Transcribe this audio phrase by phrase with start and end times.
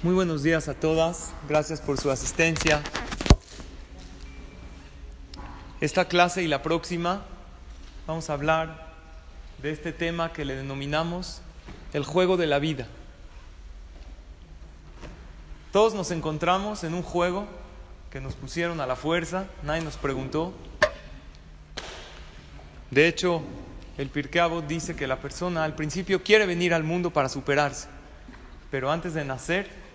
[0.00, 1.32] Muy buenos días a todas.
[1.48, 2.80] Gracias por su asistencia.
[5.80, 7.22] Esta clase y la próxima
[8.06, 8.92] vamos a hablar
[9.60, 11.40] de este tema que le denominamos
[11.92, 12.86] el juego de la vida.
[15.72, 17.48] Todos nos encontramos en un juego
[18.12, 20.54] que nos pusieron a la fuerza, nadie nos preguntó,
[22.92, 23.42] de hecho,
[23.98, 27.88] el Pirkei dice que la persona al principio quiere venir al mundo para superarse,
[28.70, 29.87] pero antes de nacer,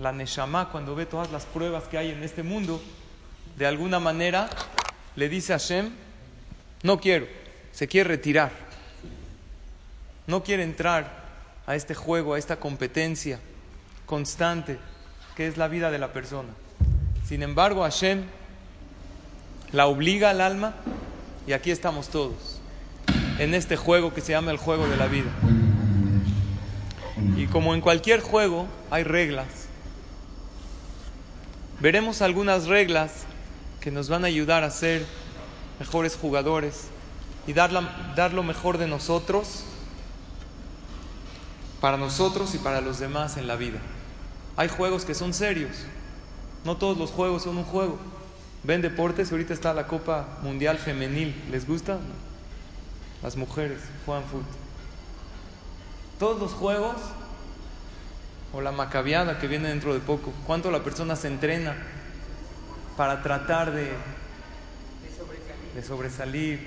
[0.00, 2.80] la Neshama, cuando ve todas las pruebas que hay en este mundo,
[3.56, 4.48] de alguna manera
[5.14, 5.90] le dice a Hashem,
[6.82, 7.26] no quiero,
[7.72, 8.50] se quiere retirar,
[10.26, 11.20] no quiere entrar
[11.66, 13.38] a este juego, a esta competencia
[14.06, 14.78] constante
[15.36, 16.48] que es la vida de la persona.
[17.26, 18.24] Sin embargo, Hashem
[19.72, 20.74] la obliga al alma
[21.46, 22.60] y aquí estamos todos,
[23.38, 25.30] en este juego que se llama el juego de la vida.
[27.36, 29.59] Y como en cualquier juego hay reglas,
[31.80, 33.24] veremos algunas reglas
[33.80, 35.06] que nos van a ayudar a ser
[35.78, 36.88] mejores jugadores
[37.46, 37.70] y dar,
[38.14, 39.64] dar lo mejor de nosotros
[41.80, 43.78] para nosotros y para los demás en la vida.
[44.56, 45.70] Hay juegos que son serios,
[46.64, 47.98] no todos los juegos son un juego.
[48.62, 51.34] Ven deportes, ahorita está la Copa Mundial Femenil.
[51.50, 51.98] ¿Les gusta?
[53.22, 54.44] Las mujeres juegan fútbol.
[56.18, 56.96] Todos los juegos,
[58.52, 61.76] o la macabiada que viene dentro de poco, cuánto la persona se entrena
[62.96, 63.90] para tratar de,
[65.74, 66.66] de sobresalir,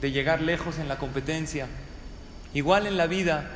[0.00, 1.66] de llegar lejos en la competencia.
[2.54, 3.48] Igual en la vida,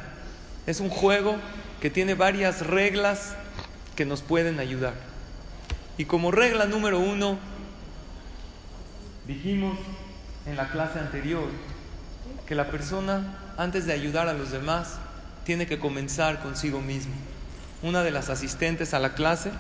[0.67, 1.37] es un juego
[1.81, 3.35] que tiene varias reglas
[3.97, 4.95] que nos pueden ayudar.
[5.99, 7.39] Y como regla número uno,
[9.27, 9.79] dijimos
[10.47, 11.49] en la clase anterior
[12.47, 14.99] que la persona, antes de ayudar a los demás,
[15.45, 17.15] tiene que comenzar consigo mismo.
[17.83, 19.51] Una de las asistentes a la clase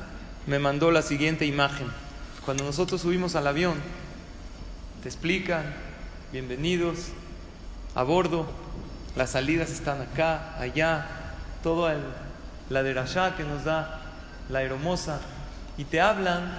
[0.47, 1.87] me mandó la siguiente imagen.
[2.45, 3.75] Cuando nosotros subimos al avión,
[5.03, 5.65] te explican,
[6.33, 7.09] bienvenidos
[7.95, 8.49] a bordo,
[9.17, 11.07] las salidas están acá, allá,
[11.63, 12.01] todo el,
[12.71, 14.01] la derashá que nos da
[14.49, 15.21] la aeromosa
[15.77, 16.53] y te hablan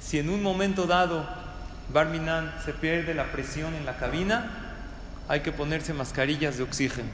[0.00, 1.26] si en un momento dado
[1.92, 4.50] Barminan se pierde la presión en la cabina,
[5.28, 7.08] hay que ponerse mascarillas de oxígeno.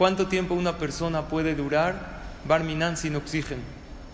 [0.00, 3.60] ¿Cuánto tiempo una persona puede durar Barminan sin oxígeno?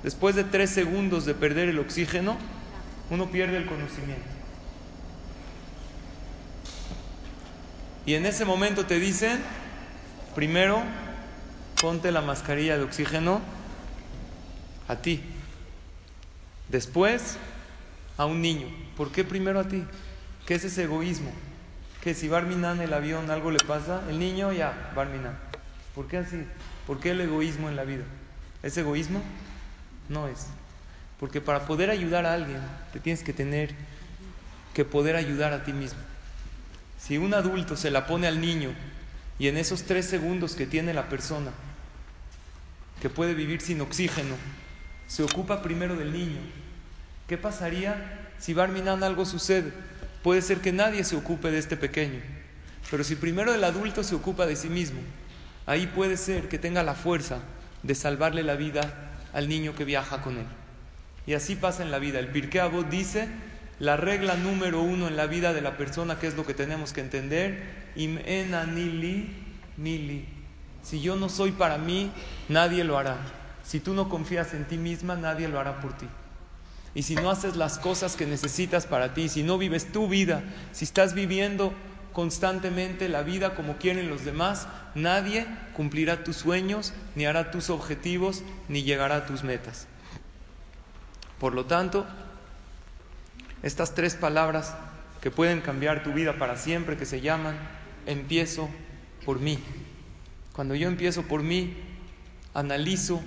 [0.02, 2.36] Después de tres segundos de perder el oxígeno,
[3.08, 4.26] uno pierde el conocimiento.
[8.04, 9.38] Y en ese momento te dicen,
[10.34, 10.82] primero,
[11.80, 13.40] ponte la mascarilla de oxígeno
[14.88, 15.22] a ti.
[16.68, 17.36] Después,
[18.16, 18.66] a un niño.
[18.96, 19.84] ¿Por qué primero a ti?
[20.46, 21.30] ¿Qué es ese egoísmo?
[22.00, 25.45] Que si Barminan el avión algo le pasa, el niño ya, Barminan.
[25.96, 26.44] ¿Por qué así?
[26.86, 28.04] ¿Por qué el egoísmo en la vida?
[28.62, 29.22] ¿Es egoísmo?
[30.10, 30.46] No es.
[31.18, 32.60] Porque para poder ayudar a alguien,
[32.92, 33.74] te tienes que tener
[34.74, 35.98] que poder ayudar a ti mismo.
[37.00, 38.74] Si un adulto se la pone al niño
[39.38, 41.50] y en esos tres segundos que tiene la persona,
[43.00, 44.34] que puede vivir sin oxígeno,
[45.06, 46.40] se ocupa primero del niño.
[47.26, 49.72] ¿Qué pasaría si Barminan algo sucede?
[50.22, 52.20] Puede ser que nadie se ocupe de este pequeño,
[52.90, 55.00] pero si primero el adulto se ocupa de sí mismo,
[55.66, 57.40] ahí puede ser que tenga la fuerza
[57.82, 60.46] de salvarle la vida al niño que viaja con él.
[61.26, 62.18] Y así pasa en la vida.
[62.18, 63.28] El Pirkei dice
[63.78, 66.92] la regla número uno en la vida de la persona, que es lo que tenemos
[66.92, 68.18] que entender, im
[68.74, 69.28] nili
[69.76, 70.24] nili.
[70.82, 72.10] Si yo no soy para mí,
[72.48, 73.18] nadie lo hará.
[73.64, 76.06] Si tú no confías en ti misma, nadie lo hará por ti.
[76.94, 80.42] Y si no haces las cosas que necesitas para ti, si no vives tu vida,
[80.72, 81.74] si estás viviendo
[82.16, 88.42] constantemente la vida como quieren los demás, nadie cumplirá tus sueños, ni hará tus objetivos,
[88.70, 89.86] ni llegará a tus metas.
[91.38, 92.06] Por lo tanto,
[93.62, 94.74] estas tres palabras
[95.20, 97.54] que pueden cambiar tu vida para siempre, que se llaman,
[98.06, 98.70] empiezo
[99.26, 99.58] por mí.
[100.54, 101.76] Cuando yo empiezo por mí,
[102.54, 103.20] analizo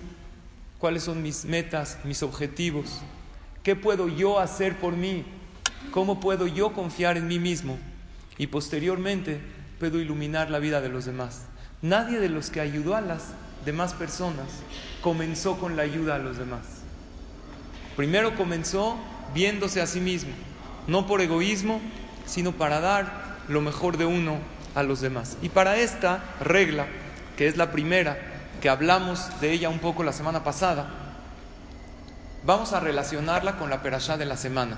[0.80, 3.02] cuáles son mis metas, mis objetivos,
[3.62, 5.26] qué puedo yo hacer por mí,
[5.92, 7.78] cómo puedo yo confiar en mí mismo
[8.40, 9.40] y posteriormente
[9.80, 11.44] puedo iluminar la vida de los demás.
[11.84, 13.34] Nadie de los que ayudó a las
[13.66, 14.48] demás personas,
[15.02, 16.62] comenzó con la ayuda a los demás.
[17.96, 18.98] Primero comenzó
[19.34, 20.32] viéndose a sí mismo,
[20.88, 21.82] no por egoísmo,
[22.26, 24.38] sino para dar lo mejor de uno
[24.76, 25.38] a los demás.
[25.42, 26.88] Y para esta regla,
[27.38, 28.18] que es la primera,
[28.62, 30.90] que hablamos de ella un poco la semana pasada,
[32.46, 34.78] vamos a relacionarla con la perashá de la semana.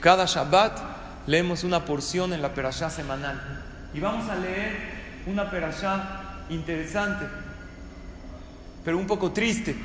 [0.00, 0.97] Cada Shabbat
[1.28, 3.38] leemos una porción en la perashá semanal
[3.92, 4.78] y vamos a leer
[5.26, 7.26] una perashá interesante,
[8.82, 9.76] pero un poco triste.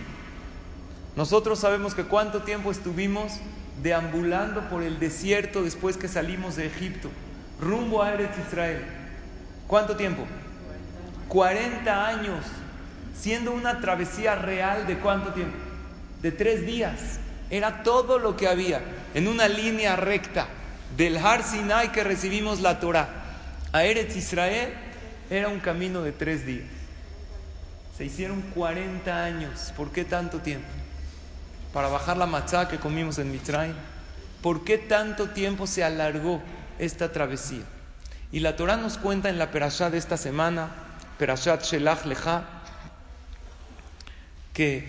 [1.18, 3.34] Nosotros sabemos que cuánto tiempo estuvimos
[3.82, 7.10] deambulando por el desierto después que salimos de Egipto,
[7.60, 8.82] rumbo a Eretz Israel.
[9.68, 10.24] ¿Cuánto tiempo?
[11.28, 12.46] 40 años,
[13.20, 15.58] siendo una travesía real de cuánto tiempo?
[16.22, 17.20] De tres días.
[17.50, 18.82] Era todo lo que había,
[19.14, 20.48] en una línea recta,
[20.98, 23.10] del Har Sinai que recibimos la Torah
[23.72, 24.74] a Eretz Israel,
[25.30, 26.66] era un camino de tres días.
[27.98, 29.74] Se hicieron 40 años.
[29.76, 30.68] ¿Por qué tanto tiempo?
[31.74, 33.74] Para bajar la matzá que comimos en Mitraim.
[34.42, 36.42] ¿Por qué tanto tiempo se alargó
[36.78, 37.64] esta travesía?
[38.32, 40.70] Y la Torah nos cuenta en la perashá de esta semana,
[41.18, 42.44] Perashat Shelach Lecha,
[44.54, 44.88] que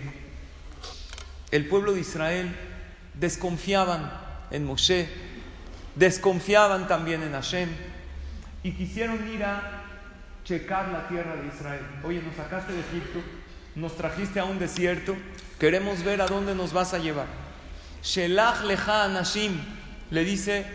[1.51, 2.55] el pueblo de Israel
[3.13, 4.11] desconfiaban
[4.51, 5.07] en Moshe,
[5.95, 7.69] desconfiaban también en Hashem
[8.63, 9.83] y quisieron ir a
[10.43, 11.81] checar la tierra de Israel.
[12.03, 13.19] Oye, nos sacaste de Egipto,
[13.75, 15.15] nos trajiste a un desierto,
[15.59, 17.27] queremos ver a dónde nos vas a llevar.
[18.03, 19.59] Shelach lecha anashim,
[20.11, 20.65] le dice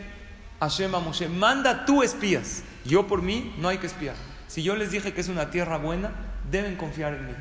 [0.60, 2.64] Hashem a Moshe, manda tú espías.
[2.84, 4.16] Yo por mí no hay que espiar.
[4.48, 6.10] Si yo les dije que es una tierra buena,
[6.50, 7.32] deben confiar en mí.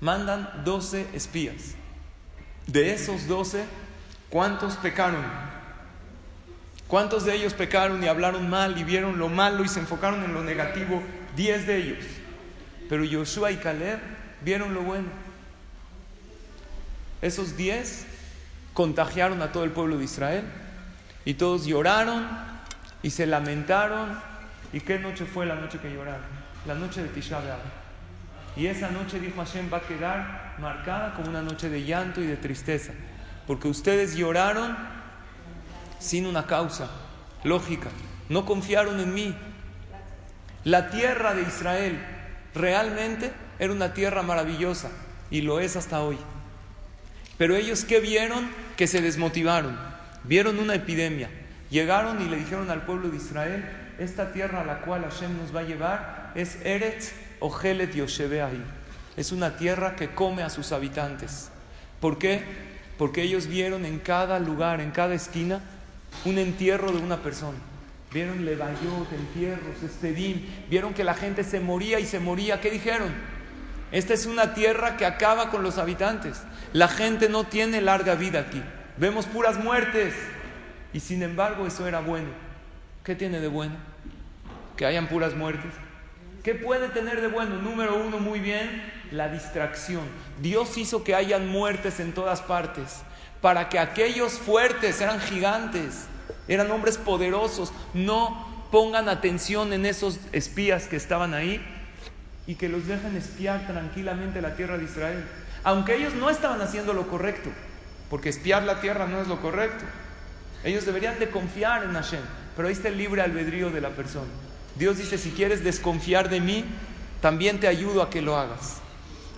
[0.00, 1.74] Mandan 12 espías.
[2.66, 3.64] De esos 12,
[4.30, 5.24] ¿cuántos pecaron?
[6.88, 10.32] ¿Cuántos de ellos pecaron y hablaron mal y vieron lo malo y se enfocaron en
[10.32, 11.02] lo negativo?
[11.34, 12.04] Diez de ellos.
[12.88, 13.98] Pero Joshua y Caleb
[14.42, 15.08] vieron lo bueno.
[17.20, 18.06] Esos diez
[18.72, 20.44] contagiaron a todo el pueblo de Israel
[21.24, 22.26] y todos lloraron
[23.02, 24.20] y se lamentaron.
[24.72, 26.22] ¿Y qué noche fue la noche que lloraron?
[26.66, 27.58] La noche de Tisha B'Av.
[28.56, 32.26] Y esa noche, dijo Hashem, va a quedar marcada como una noche de llanto y
[32.26, 32.92] de tristeza.
[33.46, 34.76] Porque ustedes lloraron
[35.98, 36.90] sin una causa
[37.44, 37.88] lógica.
[38.28, 39.34] No confiaron en mí.
[40.64, 42.04] La tierra de Israel
[42.54, 44.90] realmente era una tierra maravillosa
[45.30, 46.18] y lo es hasta hoy.
[47.38, 48.50] Pero ellos qué vieron?
[48.76, 49.78] Que se desmotivaron.
[50.24, 51.30] Vieron una epidemia.
[51.70, 53.64] Llegaron y le dijeron al pueblo de Israel,
[53.98, 58.62] esta tierra a la cual Hashem nos va a llevar es Eretz Ojelet ahí.
[59.16, 61.50] Es una tierra que come a sus habitantes.
[62.00, 62.42] ¿Por qué?
[62.98, 65.60] Porque ellos vieron en cada lugar, en cada esquina,
[66.24, 67.58] un entierro de una persona.
[68.12, 70.46] Vieron Levayot, entierros, Estedim.
[70.70, 72.60] Vieron que la gente se moría y se moría.
[72.60, 73.12] ¿Qué dijeron?
[73.92, 76.42] Esta es una tierra que acaba con los habitantes.
[76.72, 78.62] La gente no tiene larga vida aquí.
[78.96, 80.14] Vemos puras muertes.
[80.92, 82.28] Y sin embargo eso era bueno.
[83.04, 83.76] ¿Qué tiene de bueno?
[84.76, 85.72] Que hayan puras muertes.
[86.42, 87.56] ¿Qué puede tener de bueno?
[87.56, 90.04] Número uno, muy bien, la distracción.
[90.40, 93.02] Dios hizo que hayan muertes en todas partes
[93.40, 96.06] para que aquellos fuertes, eran gigantes,
[96.48, 101.64] eran hombres poderosos, no pongan atención en esos espías que estaban ahí
[102.46, 105.24] y que los dejen espiar tranquilamente la tierra de Israel.
[105.64, 107.50] Aunque ellos no estaban haciendo lo correcto,
[108.08, 109.84] porque espiar la tierra no es lo correcto.
[110.64, 112.22] Ellos deberían de confiar en Hashem,
[112.54, 114.30] pero ahí está el libre albedrío de la persona.
[114.76, 116.64] Dios dice, si quieres desconfiar de mí,
[117.20, 118.78] también te ayudo a que lo hagas.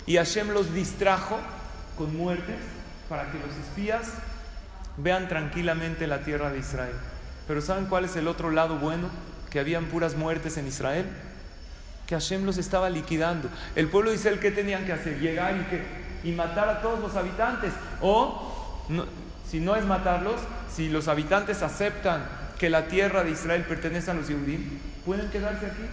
[0.05, 1.39] Y Hashem los distrajo
[1.97, 2.57] con muertes
[3.09, 4.13] para que los espías
[4.97, 6.93] vean tranquilamente la tierra de Israel.
[7.47, 9.09] Pero ¿saben cuál es el otro lado bueno?
[9.49, 11.05] Que habían puras muertes en Israel.
[12.05, 13.49] Que Hashem los estaba liquidando.
[13.75, 15.19] El pueblo de Israel, ¿qué tenían que hacer?
[15.19, 17.73] Llegar y, que, y matar a todos los habitantes.
[18.01, 18.85] O,
[19.49, 20.39] si no es matarlos,
[20.73, 22.23] si los habitantes aceptan
[22.59, 24.61] que la tierra de Israel pertenece a los judíos,
[25.05, 25.83] pueden quedarse aquí,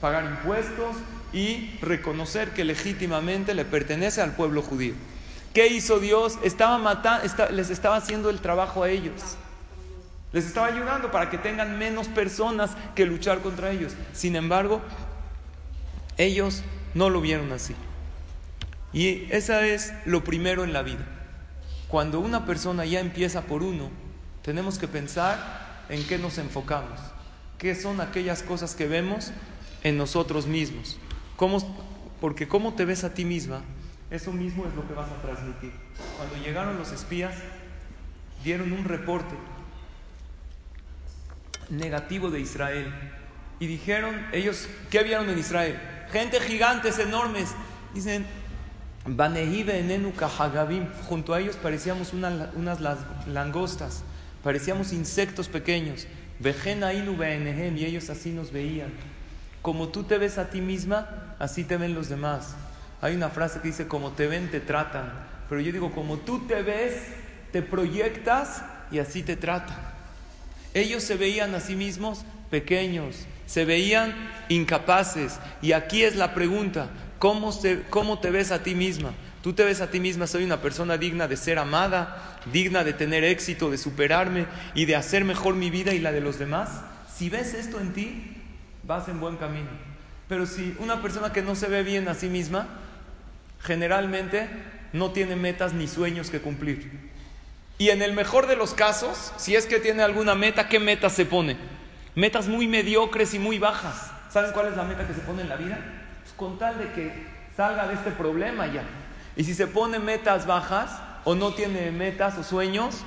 [0.00, 0.96] pagar impuestos
[1.32, 4.94] y reconocer que legítimamente le pertenece al pueblo judío.
[5.56, 6.38] ¿Qué hizo Dios?
[6.42, 9.38] Estaba matando, les estaba haciendo el trabajo a ellos.
[10.34, 13.94] Les estaba ayudando para que tengan menos personas que luchar contra ellos.
[14.12, 14.82] Sin embargo,
[16.18, 17.74] ellos no lo vieron así.
[18.92, 21.06] Y esa es lo primero en la vida.
[21.88, 23.88] Cuando una persona ya empieza por uno,
[24.42, 27.00] tenemos que pensar en qué nos enfocamos.
[27.56, 29.32] ¿Qué son aquellas cosas que vemos
[29.84, 30.98] en nosotros mismos?
[32.20, 33.62] porque cómo te ves a ti misma
[34.10, 35.72] eso mismo es lo que vas a transmitir.
[36.16, 37.34] Cuando llegaron los espías,
[38.44, 39.34] dieron un reporte
[41.70, 42.92] negativo de Israel
[43.58, 45.80] y dijeron, ellos, ¿qué vieron en Israel?
[46.10, 47.50] gente gigantes, enormes.
[47.94, 48.26] Dicen,
[51.08, 52.80] junto a ellos parecíamos unas
[53.26, 54.02] langostas,
[54.42, 56.06] parecíamos insectos pequeños.
[57.76, 58.92] y ellos así nos veían.
[59.62, 62.54] Como tú te ves a ti misma, así te ven los demás.
[63.06, 65.12] Hay una frase que dice, como te ven, te tratan.
[65.48, 66.94] Pero yo digo, como tú te ves,
[67.52, 69.78] te proyectas y así te tratan.
[70.74, 74.12] Ellos se veían a sí mismos pequeños, se veían
[74.48, 75.38] incapaces.
[75.62, 76.88] Y aquí es la pregunta,
[77.20, 77.56] ¿cómo,
[77.90, 79.12] ¿cómo te ves a ti misma?
[79.40, 82.92] Tú te ves a ti misma, soy una persona digna de ser amada, digna de
[82.92, 86.80] tener éxito, de superarme y de hacer mejor mi vida y la de los demás.
[87.16, 88.36] Si ves esto en ti,
[88.82, 89.70] vas en buen camino.
[90.28, 92.66] Pero si una persona que no se ve bien a sí misma,
[93.60, 94.48] generalmente
[94.92, 96.90] no tiene metas ni sueños que cumplir.
[97.78, 101.10] Y en el mejor de los casos, si es que tiene alguna meta, ¿qué meta
[101.10, 101.56] se pone?
[102.14, 104.10] Metas muy mediocres y muy bajas.
[104.30, 105.78] ¿Saben cuál es la meta que se pone en la vida?
[106.22, 107.12] Pues con tal de que
[107.56, 108.82] salga de este problema ya.
[109.36, 110.90] Y si se pone metas bajas
[111.24, 113.02] o no tiene metas o sueños,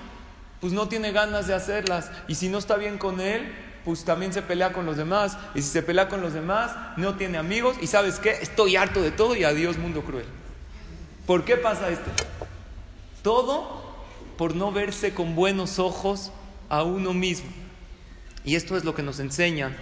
[0.61, 2.11] pues no tiene ganas de hacerlas.
[2.27, 3.51] Y si no está bien con él,
[3.85, 5.37] pues también se pelea con los demás.
[5.55, 7.77] Y si se pelea con los demás, no tiene amigos.
[7.81, 10.25] Y sabes qué, estoy harto de todo y adiós mundo cruel.
[11.25, 12.09] ¿Por qué pasa esto?
[13.21, 13.83] Todo
[14.37, 16.31] por no verse con buenos ojos
[16.69, 17.49] a uno mismo.
[18.45, 19.75] Y esto es lo que nos enseñan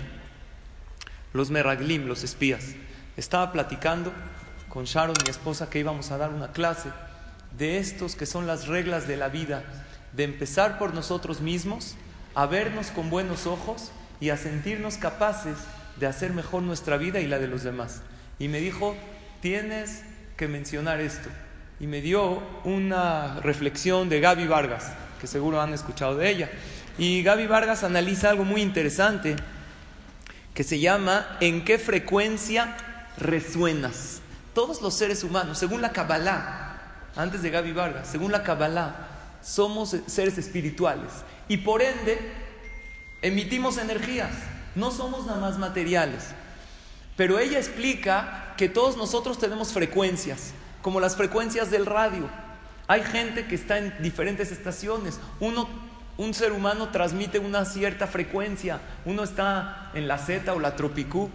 [1.33, 2.75] los meraglim, los espías.
[3.15, 4.11] Estaba platicando
[4.69, 6.89] con Sharon, mi esposa, que íbamos a dar una clase
[7.57, 9.63] de estos que son las reglas de la vida,
[10.13, 11.95] de empezar por nosotros mismos
[12.37, 13.89] a vernos con buenos ojos
[14.19, 15.57] y a sentirnos capaces
[15.95, 18.03] de hacer mejor nuestra vida y la de los demás.
[18.37, 18.95] Y me dijo,
[19.41, 20.03] tienes
[20.37, 21.29] que mencionar esto.
[21.79, 26.51] Y me dio una reflexión de Gaby Vargas, que seguro han escuchado de ella.
[26.99, 29.35] Y Gaby Vargas analiza algo muy interesante
[30.53, 32.77] que se llama ¿en qué frecuencia
[33.17, 34.21] resuenas?
[34.53, 36.81] Todos los seres humanos, según la Kabbalah,
[37.15, 39.07] antes de Gaby Vargas, según la Kabbalah,
[39.41, 41.09] somos seres espirituales
[41.47, 42.19] y por ende
[43.21, 44.31] emitimos energías,
[44.75, 46.29] no somos nada más materiales.
[47.15, 52.29] Pero ella explica que todos nosotros tenemos frecuencias, como las frecuencias del radio.
[52.87, 55.19] Hay gente que está en diferentes estaciones.
[55.39, 55.67] Uno,
[56.17, 58.79] un ser humano transmite una cierta frecuencia.
[59.03, 61.29] Uno está en la Z o la Tropicú.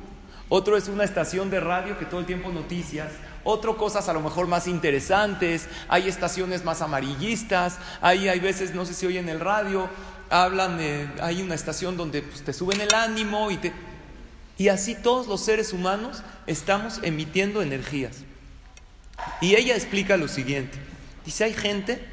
[0.49, 3.11] Otro es una estación de radio que todo el tiempo noticias.
[3.45, 8.87] Otro cosas a lo mejor más interesantes, hay estaciones más amarillistas, hay, hay veces, no
[8.87, 9.89] sé si oyen el radio,
[10.31, 13.73] hablan, de, hay una estación donde pues, te suben el ánimo y te...
[14.59, 18.19] Y así todos los seres humanos estamos emitiendo energías.
[19.41, 20.79] Y ella explica lo siguiente.
[21.25, 22.07] Dice, hay gente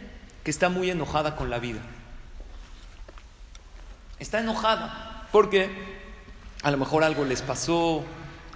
[0.43, 1.79] que está muy enojada con la vida.
[4.19, 5.69] Está enojada porque
[6.63, 8.03] a lo mejor algo les pasó,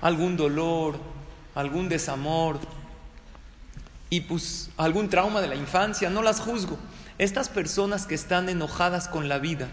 [0.01, 0.99] algún dolor,
[1.55, 2.59] algún desamor
[4.09, 6.77] y pues algún trauma de la infancia, no las juzgo.
[7.17, 9.69] Estas personas que están enojadas con la vida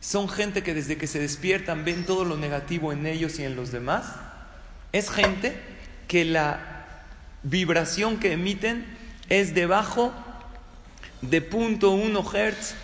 [0.00, 3.56] son gente que desde que se despiertan ven todo lo negativo en ellos y en
[3.56, 4.16] los demás.
[4.92, 5.58] Es gente
[6.08, 6.84] que la
[7.42, 8.84] vibración que emiten
[9.28, 10.12] es debajo
[11.22, 12.74] de 0.1 Hz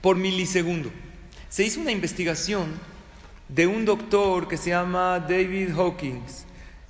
[0.00, 0.92] por milisegundo.
[1.48, 2.66] Se hizo una investigación
[3.48, 6.44] de un doctor que se llama David Hawkins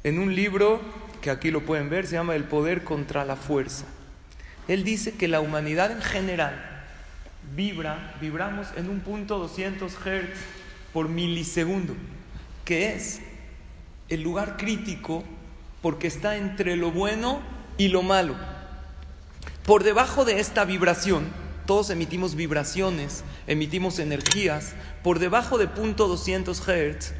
[0.04, 0.80] en un libro
[1.20, 3.84] que aquí lo pueden ver, se llama El poder contra la fuerza.
[4.68, 6.84] Él dice que la humanidad en general
[7.56, 10.38] vibra, vibramos en un punto 200 Hz
[10.92, 11.94] por milisegundo,
[12.64, 13.20] que es
[14.08, 15.24] el lugar crítico
[15.82, 17.40] porque está entre lo bueno
[17.76, 18.34] y lo malo.
[19.64, 21.26] Por debajo de esta vibración,
[21.66, 27.12] todos emitimos vibraciones, emitimos energías, por debajo de punto 200 Hz,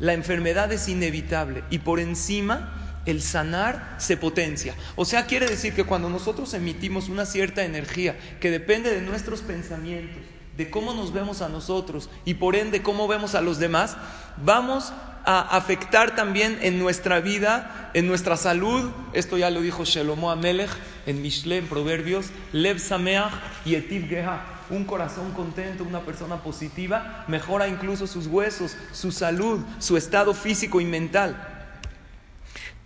[0.00, 4.74] la enfermedad es inevitable y por encima el sanar se potencia.
[4.96, 9.42] O sea, quiere decir que cuando nosotros emitimos una cierta energía que depende de nuestros
[9.42, 10.22] pensamientos,
[10.56, 13.96] de cómo nos vemos a nosotros y por ende cómo vemos a los demás,
[14.42, 14.92] vamos
[15.24, 18.90] a afectar también en nuestra vida, en nuestra salud.
[19.12, 20.70] Esto ya lo dijo Shelomo Amelech
[21.06, 23.32] en Mishle, en Proverbios, Lev Sameach
[23.64, 29.60] y Etiv Geha un corazón contento, una persona positiva, mejora incluso sus huesos, su salud,
[29.78, 31.70] su estado físico y mental.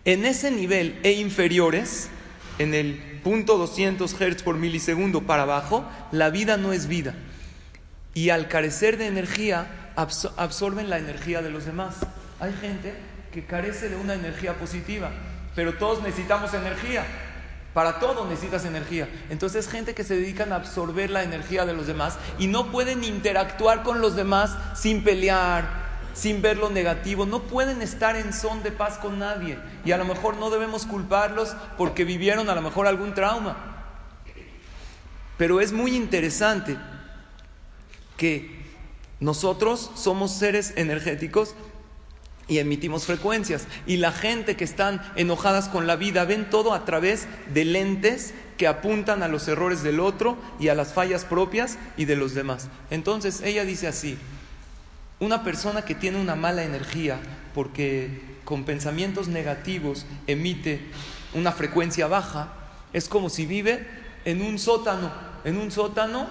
[0.05, 2.09] En ese nivel e inferiores,
[2.59, 7.15] en el punto 200 Hz por milisegundo para abajo, la vida no es vida.
[8.15, 11.97] Y al carecer de energía, absorben la energía de los demás.
[12.41, 12.95] Hay gente
[13.33, 15.11] que carece de una energía positiva,
[15.55, 17.05] pero todos necesitamos energía.
[17.75, 19.09] Para todo necesitas energía.
[19.31, 23.03] Entonces, gente que se dedican a absorber la energía de los demás y no pueden
[23.03, 25.69] interactuar con los demás sin pelear,
[26.15, 27.27] sin ver lo negativo.
[27.27, 29.59] No pueden estar en son de paz con nadie.
[29.85, 33.57] Y a lo mejor no debemos culparlos porque vivieron a lo mejor algún trauma.
[35.37, 36.79] Pero es muy interesante
[38.17, 38.63] que
[39.19, 41.57] nosotros somos seres energéticos
[42.49, 43.67] y emitimos frecuencias.
[43.87, 48.35] Y la gente que están enojadas con la vida ven todo a través de lentes
[48.57, 52.35] que apuntan a los errores del otro y a las fallas propias y de los
[52.35, 52.69] demás.
[52.91, 54.17] Entonces ella dice así,
[55.21, 57.19] una persona que tiene una mala energía
[57.55, 60.81] porque con pensamientos negativos emite
[61.33, 62.53] una frecuencia baja,
[62.93, 63.87] es como si vive
[64.25, 65.11] en un sótano,
[65.45, 66.29] en un sótano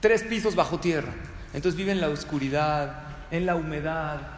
[0.00, 1.12] tres pisos bajo tierra.
[1.52, 4.35] Entonces vive en la oscuridad, en la humedad,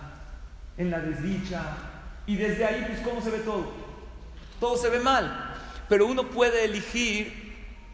[0.79, 1.63] en la desdicha.
[2.27, 3.71] Y desde ahí, pues, ¿cómo se ve todo?
[4.61, 5.55] Todo se ve mal.
[5.89, 7.49] Pero uno puede elegir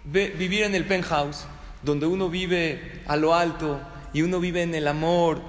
[0.04, 1.46] vivir en el penthouse,
[1.82, 3.80] donde uno vive a lo alto
[4.12, 5.40] y uno vive en el amor,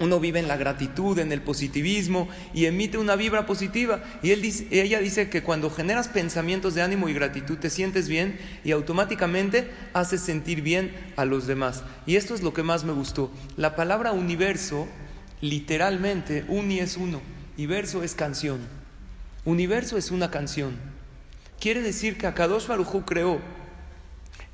[0.00, 4.02] uno vive en la gratitud, en el positivismo y emite una vibra positiva.
[4.22, 8.08] Y él dice, ella dice que cuando generas pensamientos de ánimo y gratitud te sientes
[8.08, 11.82] bien y automáticamente haces sentir bien a los demás.
[12.06, 13.30] Y esto es lo que más me gustó.
[13.56, 14.86] La palabra universo,
[15.40, 17.20] literalmente, uni es uno
[17.56, 18.60] y verso es canción.
[19.44, 20.76] Universo es una canción.
[21.60, 23.40] Quiere decir que Akadosh Baruj creó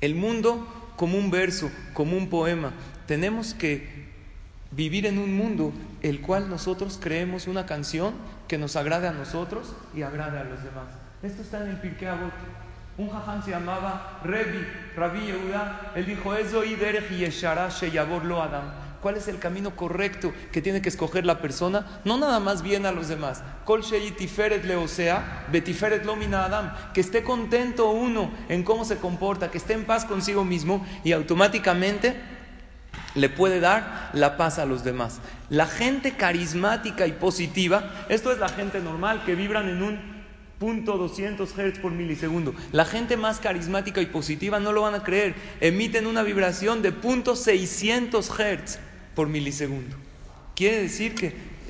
[0.01, 2.71] el mundo como un verso, como un poema.
[3.07, 4.05] Tenemos que
[4.71, 8.13] vivir en un mundo el cual nosotros creemos una canción
[8.47, 10.87] que nos agrade a nosotros y agrade a los demás.
[11.21, 12.33] Esto está en el Pirkei Avot.
[12.97, 14.65] Un jajam se llamaba Rebi,
[14.95, 15.91] Rabbi Yehuda.
[15.95, 16.75] Él dijo, Eso y
[17.17, 17.69] yeshara
[18.23, 18.84] lo Adam.
[19.05, 22.01] ¿Cuál es el camino correcto que tiene que escoger la persona?
[22.05, 23.43] No nada más bien a los demás.
[23.63, 26.73] Kol tiferet leosea, betiferet lomina adam.
[26.91, 31.11] Que esté contento uno en cómo se comporta, que esté en paz consigo mismo y
[31.11, 32.19] automáticamente
[33.13, 35.19] le puede dar la paz a los demás.
[35.51, 39.99] La gente carismática y positiva, esto es la gente normal que vibran en un
[40.57, 42.55] punto 200 Hz por milisegundo.
[42.71, 46.91] La gente más carismática y positiva no lo van a creer, emiten una vibración de
[46.91, 48.79] punto 600 Hz
[49.15, 49.95] por milisegundo.
[50.55, 51.27] Quiere decir que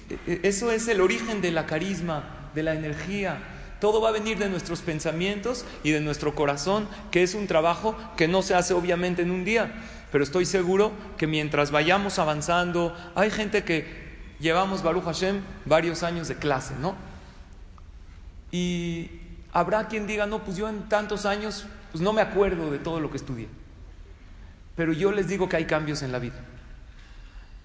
[0.10, 3.38] eh, eso es el origen de la carisma, de la energía.
[3.80, 7.96] Todo va a venir de nuestros pensamientos y de nuestro corazón, que es un trabajo
[8.18, 9.74] que no se hace obviamente en un día,
[10.12, 14.06] pero estoy seguro que mientras vayamos avanzando, hay gente que
[14.40, 16.96] llevamos Baruch Hashem varios años de clase, ¿no?
[18.52, 19.10] Y
[19.52, 23.00] habrá quien diga, no, pues yo en tantos años, pues no me acuerdo de todo
[23.00, 23.50] lo que estudié.
[24.76, 26.36] Pero yo les digo que hay cambios en la vida.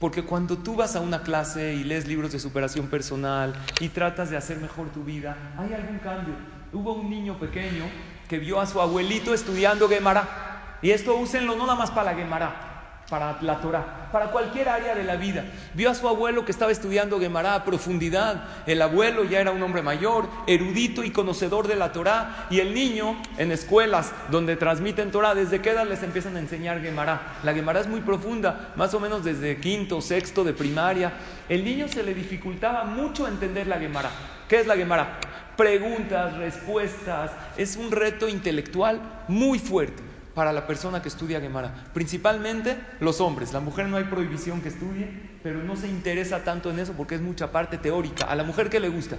[0.00, 4.30] Porque cuando tú vas a una clase y lees libros de superación personal y tratas
[4.30, 6.34] de hacer mejor tu vida, hay algún cambio.
[6.72, 7.84] Hubo un niño pequeño
[8.26, 10.78] que vio a su abuelito estudiando Gemara.
[10.80, 12.69] Y esto úsenlo no nada más para la Gemara,
[13.10, 15.44] para la Torah, para cualquier área de la vida.
[15.74, 18.44] Vio a su abuelo que estaba estudiando Gemara a profundidad.
[18.66, 22.46] El abuelo ya era un hombre mayor, erudito y conocedor de la Torah.
[22.50, 26.80] Y el niño, en escuelas donde transmiten Torah, ¿desde qué edad les empiezan a enseñar
[26.80, 27.38] Gemara?
[27.42, 31.12] La Gemara es muy profunda, más o menos desde quinto, sexto de primaria.
[31.48, 34.10] El niño se le dificultaba mucho entender la Gemara.
[34.48, 35.18] ¿Qué es la Gemara?
[35.56, 37.32] Preguntas, respuestas.
[37.56, 41.72] Es un reto intelectual muy fuerte para la persona que estudia Gemara.
[41.92, 43.52] Principalmente los hombres.
[43.52, 45.10] La mujer no hay prohibición que estudie,
[45.42, 48.26] pero no se interesa tanto en eso porque es mucha parte teórica.
[48.26, 49.16] A la mujer que le gusta,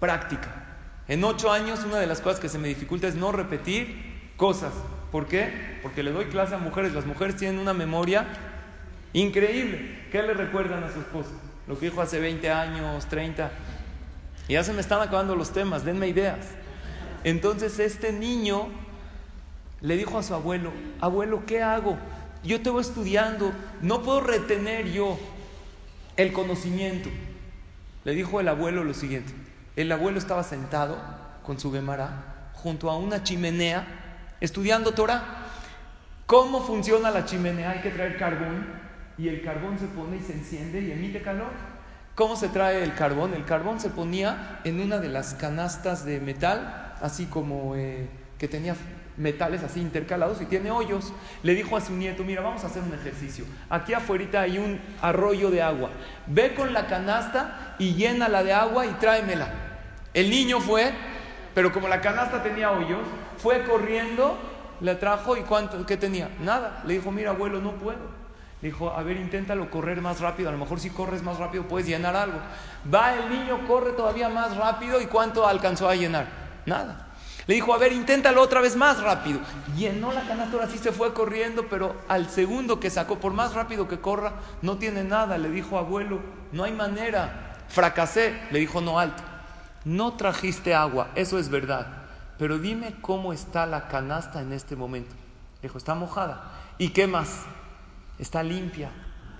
[0.00, 0.64] práctica.
[1.08, 4.72] En ocho años una de las cosas que se me dificulta es no repetir cosas.
[5.12, 5.78] ¿Por qué?
[5.82, 6.92] Porque le doy clase a mujeres.
[6.92, 8.26] Las mujeres tienen una memoria
[9.12, 10.06] increíble.
[10.10, 11.30] ¿Qué le recuerdan a su esposo?
[11.68, 13.50] Lo que dijo hace 20 años, 30.
[14.48, 16.46] Y ya se me están acabando los temas, denme ideas.
[17.24, 18.68] Entonces este niño
[19.80, 21.98] le dijo a su abuelo, abuelo, ¿qué hago?
[22.42, 25.18] Yo te voy estudiando, no puedo retener yo
[26.16, 27.08] el conocimiento.
[28.04, 29.32] Le dijo el abuelo lo siguiente,
[29.74, 30.96] el abuelo estaba sentado
[31.42, 33.86] con su Gemara junto a una chimenea
[34.40, 35.44] estudiando Torah.
[36.26, 37.70] ¿Cómo funciona la chimenea?
[37.70, 38.66] Hay que traer carbón
[39.18, 41.50] y el carbón se pone y se enciende y emite calor.
[42.14, 43.34] ¿Cómo se trae el carbón?
[43.34, 48.08] El carbón se ponía en una de las canastas de metal, así como eh,
[48.38, 48.74] que tenía
[49.16, 51.12] metales así intercalados y tiene hoyos.
[51.42, 53.44] Le dijo a su nieto, mira, vamos a hacer un ejercicio.
[53.70, 55.90] Aquí afuera hay un arroyo de agua.
[56.26, 59.48] Ve con la canasta y llénala de agua y tráemela.
[60.14, 60.92] El niño fue,
[61.54, 63.00] pero como la canasta tenía hoyos,
[63.36, 64.38] fue corriendo,
[64.80, 66.30] le trajo y cuánto, ¿qué tenía?
[66.40, 66.82] Nada.
[66.86, 68.26] Le dijo, mira, abuelo, no puedo.
[68.62, 70.48] Le dijo, a ver, inténtalo correr más rápido.
[70.48, 72.38] A lo mejor si corres más rápido puedes llenar algo.
[72.92, 76.26] Va el niño, corre todavía más rápido y cuánto alcanzó a llenar.
[76.64, 77.05] Nada.
[77.46, 79.38] Le dijo, a ver, inténtalo otra vez más rápido.
[79.76, 83.54] Llenó la canasta, ahora sí se fue corriendo, pero al segundo que sacó, por más
[83.54, 84.32] rápido que corra,
[84.62, 85.38] no tiene nada.
[85.38, 87.54] Le dijo, abuelo, no hay manera.
[87.68, 88.34] Fracasé.
[88.50, 89.22] Le dijo, no, alto.
[89.84, 91.86] No trajiste agua, eso es verdad.
[92.36, 95.14] Pero dime cómo está la canasta en este momento.
[95.62, 96.50] Le dijo, está mojada.
[96.78, 97.42] ¿Y qué más?
[98.18, 98.90] Está limpia.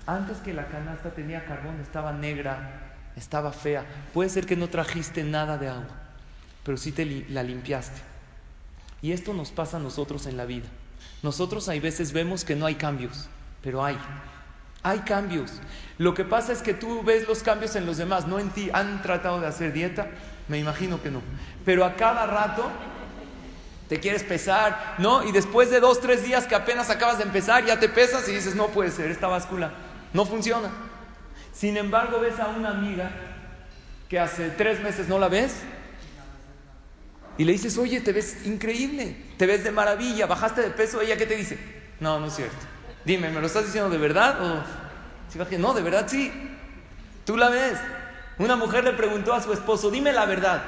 [0.05, 3.85] Antes que la canasta tenía carbón, estaba negra, estaba fea.
[4.13, 6.06] Puede ser que no trajiste nada de agua
[6.67, 8.01] pero sí te la limpiaste.
[9.01, 10.65] Y esto nos pasa a nosotros en la vida.
[11.23, 13.29] Nosotros hay veces vemos que no hay cambios,
[13.63, 13.97] pero hay.
[14.83, 15.49] Hay cambios.
[15.97, 18.69] Lo que pasa es que tú ves los cambios en los demás, no en ti.
[18.73, 20.09] ¿Han tratado de hacer dieta?
[20.49, 21.21] Me imagino que no.
[21.63, 22.69] Pero a cada rato
[23.87, 25.23] te quieres pesar, ¿no?
[25.23, 28.33] Y después de dos, tres días que apenas acabas de empezar, ya te pesas y
[28.33, 29.71] dices, no puede ser, esta báscula
[30.11, 30.69] no funciona.
[31.53, 33.09] Sin embargo, ves a una amiga
[34.09, 35.63] que hace tres meses no la ves
[37.37, 41.17] y le dices, oye, te ves increíble, te ves de maravilla, bajaste de peso, ella
[41.17, 41.57] qué te dice?
[41.99, 42.57] No, no es cierto.
[43.05, 44.41] Dime, ¿me lo estás diciendo de verdad?
[44.41, 44.63] O...
[45.57, 46.31] No, de verdad sí.
[47.25, 47.77] Tú la ves.
[48.39, 50.63] Una mujer le preguntó a su esposo, dime la verdad,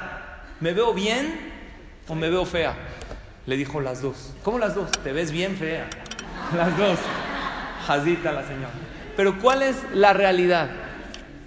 [0.59, 1.39] ¿me veo bien
[2.07, 2.75] o me veo fea?
[3.45, 4.33] Le dijo las dos.
[4.43, 4.91] ¿Cómo las dos?
[5.03, 5.89] Te ves bien fea.
[6.55, 6.97] Las dos.
[7.85, 8.71] Jazita la señora.
[9.15, 10.69] Pero ¿cuál es la realidad?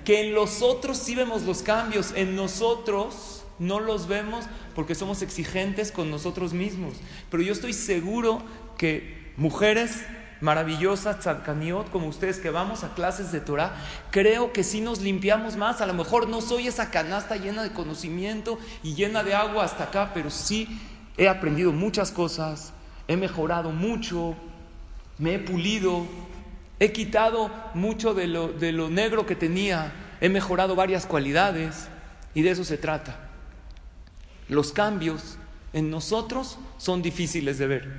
[0.05, 5.23] Que en los otros sí vemos los cambios, en nosotros no los vemos porque somos
[5.23, 6.95] exigentes con nosotros mismos.
[7.31, 8.43] Pero yo estoy seguro
[8.79, 10.05] que mujeres
[10.43, 13.77] maravillosas, tzadkaniot, como ustedes que vamos a clases de Torah,
[14.11, 15.81] creo que sí nos limpiamos más.
[15.81, 19.85] A lo mejor no soy esa canasta llena de conocimiento y llena de agua hasta
[19.85, 20.81] acá, pero sí
[21.17, 22.73] he aprendido muchas cosas,
[23.07, 24.35] he mejorado mucho,
[25.19, 26.07] me he pulido,
[26.81, 31.89] he quitado mucho de de lo negro que tenía, he mejorado varias cualidades
[32.35, 33.32] y de eso se trata.
[34.53, 35.39] Los cambios
[35.73, 37.91] en nosotros son difíciles de ver.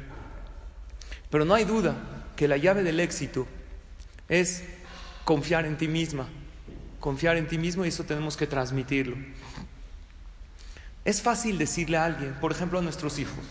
[1.31, 1.95] Pero no hay duda
[2.35, 3.47] que la llave del éxito
[4.29, 4.63] es
[5.25, 6.27] confiar en ti misma,
[6.99, 9.15] confiar en ti mismo y eso tenemos que transmitirlo.
[11.03, 13.43] Es fácil decirle a alguien, por ejemplo a nuestros hijos,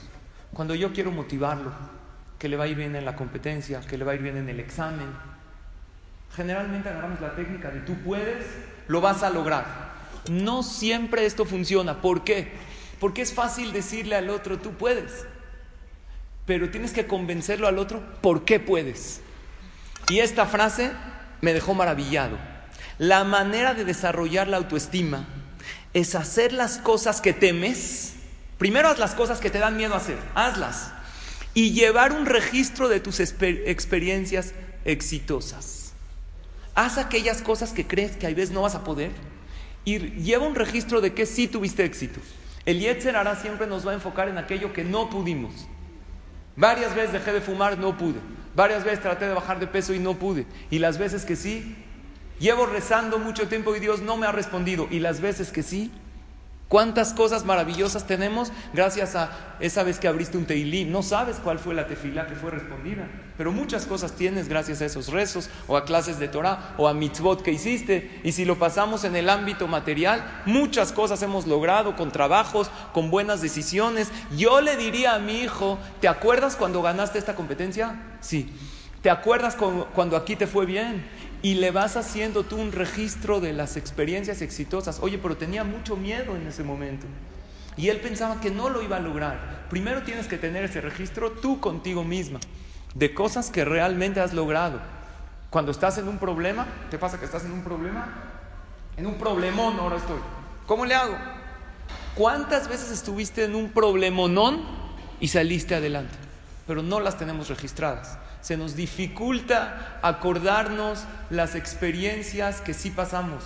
[0.53, 1.73] cuando yo quiero motivarlo,
[2.39, 4.37] que le va a ir bien en la competencia, que le va a ir bien
[4.37, 5.09] en el examen,
[6.37, 8.47] generalmente agarramos la técnica de tú puedes,
[8.87, 9.91] lo vas a lograr.
[10.31, 12.01] No siempre esto funciona.
[12.01, 12.53] ¿Por qué?
[13.03, 15.27] Porque es fácil decirle al otro, tú puedes.
[16.47, 19.21] Pero tienes que convencerlo al otro, ¿por qué puedes?
[20.09, 20.93] Y esta frase
[21.41, 22.39] me dejó maravillado.
[22.99, 25.27] La manera de desarrollar la autoestima
[25.95, 28.13] es hacer las cosas que temes.
[28.57, 30.93] Primero haz las cosas que te dan miedo hacer, hazlas.
[31.55, 35.93] Y llevar un registro de tus experiencias exitosas.
[36.77, 39.11] Haz aquellas cosas que crees que a veces no vas a poder
[39.85, 42.21] y lleva un registro de que sí tuviste éxito.
[42.65, 45.53] El Yetzer hará siempre nos va a enfocar en aquello que no pudimos.
[46.57, 48.21] Varias veces dejé de fumar, no pude.
[48.55, 50.47] Varias veces traté de bajar de peso y no pude.
[50.71, 51.77] Y las veces que sí,
[52.39, 54.87] llevo rezando mucho tiempo y Dios no me ha respondido.
[54.91, 55.91] Y las veces que sí,
[56.73, 60.87] ¿Cuántas cosas maravillosas tenemos gracias a esa vez que abriste un teilí?
[60.87, 64.87] No sabes cuál fue la tefila que fue respondida, pero muchas cosas tienes gracias a
[64.87, 68.21] esos rezos o a clases de Torah o a mitzvot que hiciste.
[68.25, 73.11] Y si lo pasamos en el ámbito material, muchas cosas hemos logrado con trabajos, con
[73.11, 74.11] buenas decisiones.
[74.37, 78.01] Yo le diría a mi hijo, ¿te acuerdas cuando ganaste esta competencia?
[78.21, 78.53] Sí.
[79.01, 81.05] ¿Te acuerdas cuando aquí te fue bien?
[81.43, 85.01] y le vas haciendo tú un registro de las experiencias exitosas.
[85.01, 87.05] Oye, pero tenía mucho miedo en ese momento.
[87.77, 89.67] Y él pensaba que no lo iba a lograr.
[89.69, 92.39] Primero tienes que tener ese registro tú contigo misma
[92.95, 94.81] de cosas que realmente has logrado.
[95.51, 98.09] Cuando estás en un problema, ¿qué pasa que estás en un problema?
[98.97, 100.21] En un problemón ahora estoy.
[100.67, 101.17] ¿Cómo le hago?
[102.15, 104.63] ¿Cuántas veces estuviste en un problemonón
[105.21, 106.15] y saliste adelante?
[106.67, 113.45] Pero no las tenemos registradas se nos dificulta acordarnos las experiencias que sí pasamos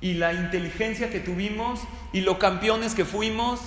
[0.00, 1.80] y la inteligencia que tuvimos
[2.12, 3.60] y lo campeones que fuimos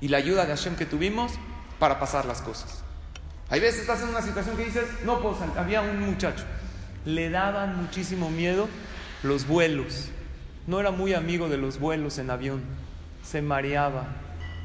[0.00, 1.32] y la ayuda de Hashem que tuvimos
[1.78, 2.83] para pasar las cosas.
[3.50, 5.58] Hay veces estás en una situación que dices, no puedo salir.
[5.58, 6.44] Había un muchacho,
[7.04, 8.68] le daban muchísimo miedo
[9.22, 10.08] los vuelos.
[10.66, 12.62] No era muy amigo de los vuelos en avión.
[13.22, 14.06] Se mareaba,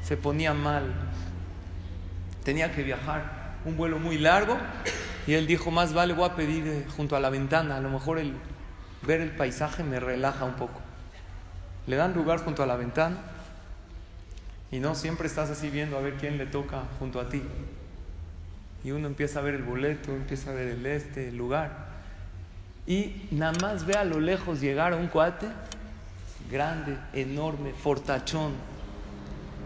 [0.02, 0.92] se ponía mal.
[2.44, 4.56] Tenía que viajar un vuelo muy largo
[5.26, 7.90] y él dijo, más vale voy a pedir eh, junto a la ventana, a lo
[7.90, 8.34] mejor el
[9.02, 10.80] ver el paisaje me relaja un poco.
[11.86, 13.18] Le dan lugar junto a la ventana
[14.70, 17.42] y no siempre estás así viendo a ver quién le toca junto a ti.
[18.82, 21.90] Y uno empieza a ver el boleto, empieza a ver el este, el lugar.
[22.86, 25.46] Y nada más ve a lo lejos llegar a un cuate
[26.50, 28.52] grande, enorme, fortachón.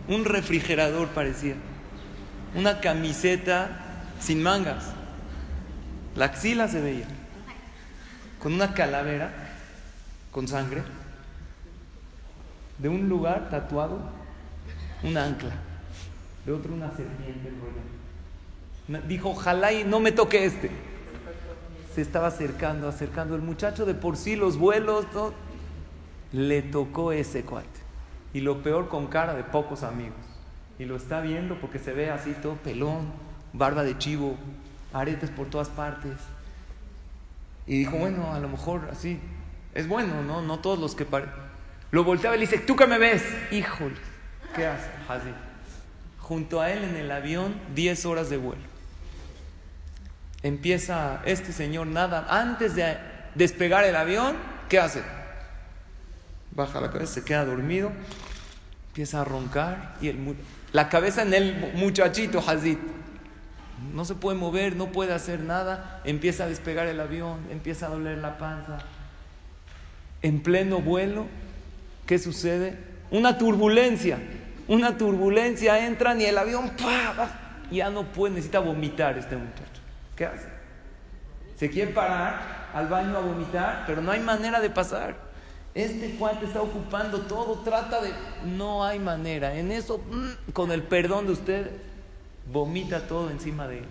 [0.06, 1.54] un refrigerador parecía,
[2.54, 3.80] una camiseta
[4.20, 4.92] sin mangas,
[6.14, 7.06] la axila se veía,
[8.38, 9.32] con una calavera,
[10.30, 10.82] con sangre,
[12.78, 13.98] de un lugar tatuado,
[15.02, 15.54] un ancla,
[16.44, 17.50] de otro una serpiente
[19.08, 20.70] Dijo, ojalá y no me toque este.
[21.94, 23.34] Se estaba acercando, acercando.
[23.34, 25.06] El muchacho de por sí, los vuelos,
[26.32, 27.68] le tocó ese cuate.
[28.32, 30.18] Y lo peor con cara de pocos amigos.
[30.78, 33.12] Y lo está viendo porque se ve así todo pelón,
[33.52, 34.36] barba de chivo,
[34.92, 36.16] aretes por todas partes.
[37.66, 39.20] Y dijo, bueno, a lo mejor así,
[39.72, 40.42] es bueno, ¿no?
[40.42, 41.34] No todos los que parecen.
[41.90, 43.24] Lo volteaba y le dice, ¿tú qué me ves?
[43.52, 43.94] Híjole,
[44.54, 44.90] ¿qué hace?
[45.08, 45.30] Así.
[46.18, 48.73] Junto a él en el avión, 10 horas de vuelo.
[50.44, 52.98] Empieza este señor nada, antes de
[53.34, 54.36] despegar el avión,
[54.68, 55.00] ¿qué hace?
[56.50, 57.90] Baja la cabeza, se queda dormido,
[58.88, 60.36] empieza a roncar y el,
[60.72, 62.76] la cabeza en el muchachito Hazid.
[63.94, 67.88] No se puede mover, no puede hacer nada, empieza a despegar el avión, empieza a
[67.88, 68.80] doler la panza.
[70.20, 71.24] En pleno vuelo,
[72.04, 72.76] ¿qué sucede?
[73.10, 74.18] Una turbulencia,
[74.68, 76.70] una turbulencia, entran y el avión
[77.70, 79.73] ya no puede, necesita vomitar este muchacho.
[80.16, 80.48] ¿Qué hace?
[81.56, 85.16] Se quiere parar al baño a vomitar, pero no hay manera de pasar.
[85.74, 88.12] Este cuate está ocupando todo, trata de...
[88.44, 89.56] No hay manera.
[89.56, 91.70] En eso, mm, con el perdón de usted,
[92.52, 93.84] vomita todo encima de él.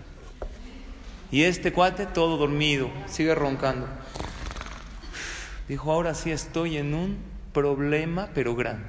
[1.30, 3.86] Y este cuate todo dormido, sigue roncando.
[5.68, 7.18] Dijo, ahora sí estoy en un
[7.52, 8.88] problema, pero grande.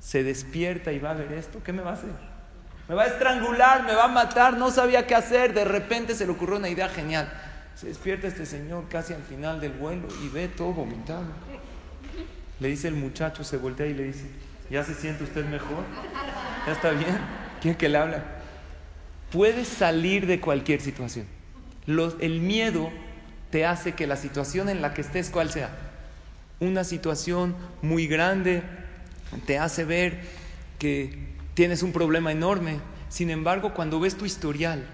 [0.00, 2.29] Se despierta y va a ver esto, ¿qué me va a hacer?
[2.90, 5.54] Me va a estrangular, me va a matar, no sabía qué hacer.
[5.54, 7.32] De repente se le ocurrió una idea genial.
[7.76, 11.22] Se despierta este señor casi al final del vuelo y ve todo vomitado.
[12.58, 14.24] Le dice el muchacho, se voltea y le dice,
[14.72, 15.84] ¿ya se siente usted mejor?
[16.66, 17.16] ¿Ya está bien?
[17.62, 18.24] ¿Quién que le habla?
[19.30, 21.26] Puedes salir de cualquier situación.
[21.86, 22.90] el miedo
[23.52, 25.70] te hace que la situación en la que estés, ¿cuál sea?
[26.58, 28.64] Una situación muy grande,
[29.46, 30.22] te hace ver
[30.80, 32.80] que tienes un problema enorme.
[33.08, 34.84] Sin embargo, cuando ves tu historial,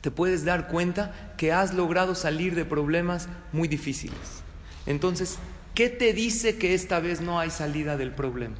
[0.00, 4.42] te puedes dar cuenta que has logrado salir de problemas muy difíciles.
[4.86, 5.38] Entonces,
[5.76, 8.56] ¿Qué te dice que esta vez no hay salida del problema?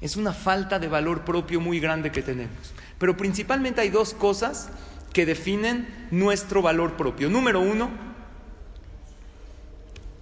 [0.00, 2.72] Es una falta de valor propio muy grande que tenemos.
[2.98, 4.70] Pero principalmente hay dos cosas
[5.12, 7.28] que definen nuestro valor propio.
[7.28, 7.90] Número uno,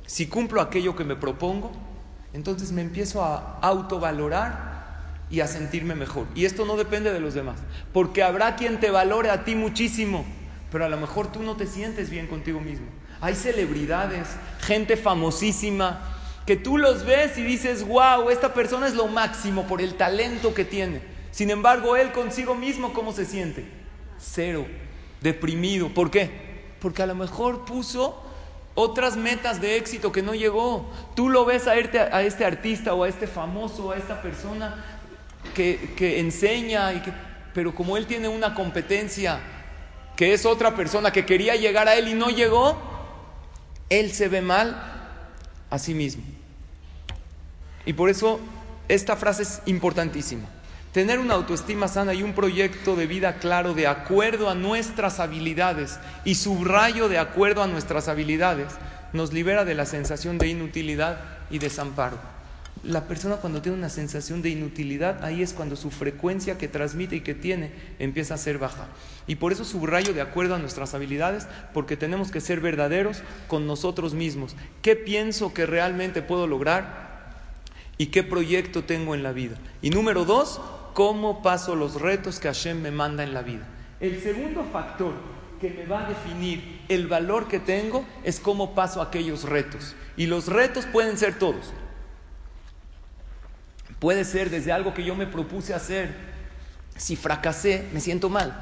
[0.07, 1.71] si cumplo aquello que me propongo,
[2.33, 4.76] entonces me empiezo a autovalorar
[5.31, 6.27] y a sentirme mejor.
[6.35, 7.57] Y esto no depende de los demás,
[7.93, 10.25] porque habrá quien te valore a ti muchísimo,
[10.71, 12.87] pero a lo mejor tú no te sientes bien contigo mismo.
[13.21, 14.29] Hay celebridades,
[14.61, 19.81] gente famosísima, que tú los ves y dices, wow, esta persona es lo máximo por
[19.81, 21.01] el talento que tiene.
[21.33, 23.65] Sin embargo, él consigo mismo, ¿cómo se siente?
[24.19, 24.67] Cero,
[25.21, 25.89] deprimido.
[25.89, 26.31] ¿Por qué?
[26.81, 28.23] Porque a lo mejor puso
[28.77, 30.89] otras metas de éxito que no llegó.
[31.17, 34.96] Tú lo ves a este, a este artista o a este famoso, a esta persona
[35.57, 37.13] que, enseña, y que,
[37.55, 39.41] pero como él tiene una competencia
[40.15, 42.77] que es otra persona que quería llegar a él y no llegó,
[43.89, 44.77] él se ve mal
[45.71, 46.23] a sí mismo.
[47.87, 48.41] Y por eso
[48.89, 50.49] esta frase es importantísima.
[50.93, 55.99] Tener una autoestima sana y un proyecto de vida claro de acuerdo a nuestras habilidades
[56.25, 58.73] y subrayo de acuerdo a nuestras habilidades
[59.13, 62.36] nos libera de la sensación de inutilidad y desamparo
[62.83, 67.17] la persona cuando tiene una sensación de inutilidad, ahí es cuando su frecuencia que transmite
[67.17, 68.87] y que tiene empieza a ser baja.
[69.27, 73.67] Y por eso subrayo de acuerdo a nuestras habilidades, porque tenemos que ser verdaderos con
[73.67, 74.55] nosotros mismos.
[74.83, 77.07] ¿Qué pienso que realmente puedo lograr?
[77.99, 79.57] ¿Y qué proyecto tengo en la vida?
[79.83, 80.61] Y número dos,
[80.95, 83.67] ¿cómo paso los retos que Hashem me manda en la vida?
[84.01, 85.15] El segundo factor
[85.61, 89.97] que me va a definir el valor que tengo es cómo paso aquellos retos.
[90.17, 91.73] Y los retos pueden ser todos.
[93.99, 96.15] Puede ser desde algo que yo me propuse hacer.
[96.97, 98.55] Si fracasé, me siento mal.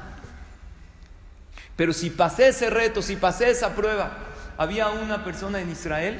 [1.75, 4.17] Pero si pasé ese reto, si pasé esa prueba,
[4.57, 6.19] había una persona en Israel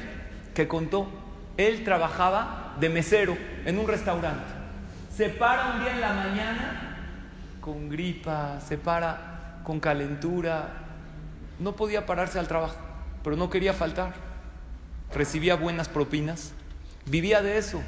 [0.54, 1.08] que contó,
[1.56, 4.44] él trabajaba de mesero en un restaurante.
[5.14, 6.98] Se para un día en la mañana
[7.62, 10.68] con gripa, se para con calentura.
[11.58, 12.76] No podía pararse al trabajo,
[13.24, 14.12] pero no quería faltar.
[15.14, 16.52] Recibía buenas propinas,
[17.06, 17.82] vivía de eso.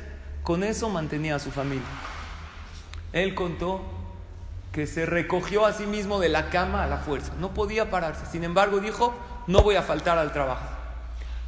[0.49, 1.85] Con eso mantenía a su familia.
[3.13, 3.83] Él contó
[4.73, 7.35] que se recogió a sí mismo de la cama a la fuerza.
[7.39, 8.25] No podía pararse.
[8.25, 9.15] Sin embargo, dijo,
[9.47, 10.67] no voy a faltar al trabajo.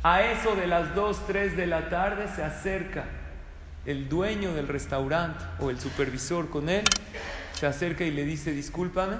[0.02, 3.06] A eso de las 2, 3 de la tarde se acerca
[3.86, 6.84] el dueño del restaurante o el supervisor con él
[7.54, 9.16] se acerca y le dice, discúlpame,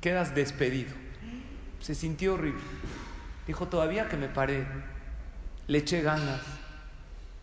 [0.00, 0.94] quedas despedido.
[1.80, 2.62] Se sintió horrible.
[3.44, 4.68] Dijo, todavía que me paré,
[5.66, 6.42] le eché ganas,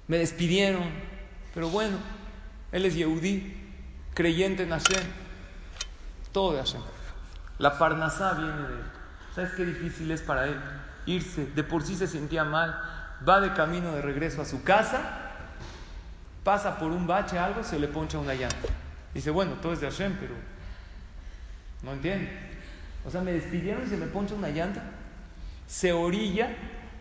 [0.08, 1.14] me despidieron,
[1.55, 1.97] pero bueno,
[2.73, 3.55] él es Yehudí,
[4.13, 5.03] creyente en Hashem,
[6.33, 6.81] todo de Hashem.
[7.59, 8.83] La Parnasá viene de él.
[9.33, 10.59] ¿Sabes qué difícil es para él?
[11.05, 12.77] Irse, de por sí se sentía mal,
[13.27, 14.99] va de camino de regreso a su casa,
[16.43, 18.67] pasa por un bache, algo, se le poncha una llanta.
[19.13, 20.33] Dice, bueno, todo es de Hashem, pero
[21.83, 22.37] no entiende.
[23.05, 24.81] O sea, me despidieron y se me poncha una llanta.
[25.67, 26.49] Se orilla,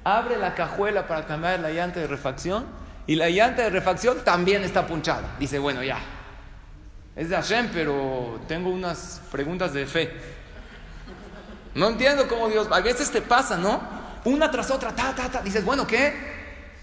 [0.05, 4.65] abre la cajuela para cambiar la llanta de refacción y la llanta de refacción también
[4.65, 5.37] está punchada.
[5.39, 5.99] Dice, bueno, ya.
[7.17, 10.13] Es de Hashem, pero tengo unas preguntas de fe.
[11.75, 12.69] No entiendo cómo Dios.
[12.71, 13.81] A veces te pasa, ¿no?
[14.25, 15.43] Una tras otra, ta, ta, ta.
[15.43, 16.15] Dices, bueno, ¿qué?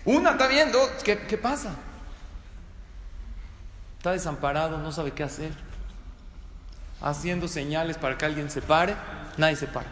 [0.06, 0.80] Una está viendo.
[1.04, 1.76] ¿Qué, qué pasa?
[3.98, 5.52] Está desamparado, no sabe qué hacer.
[7.02, 8.96] Haciendo señales para que alguien se pare,
[9.38, 9.90] nadie se para.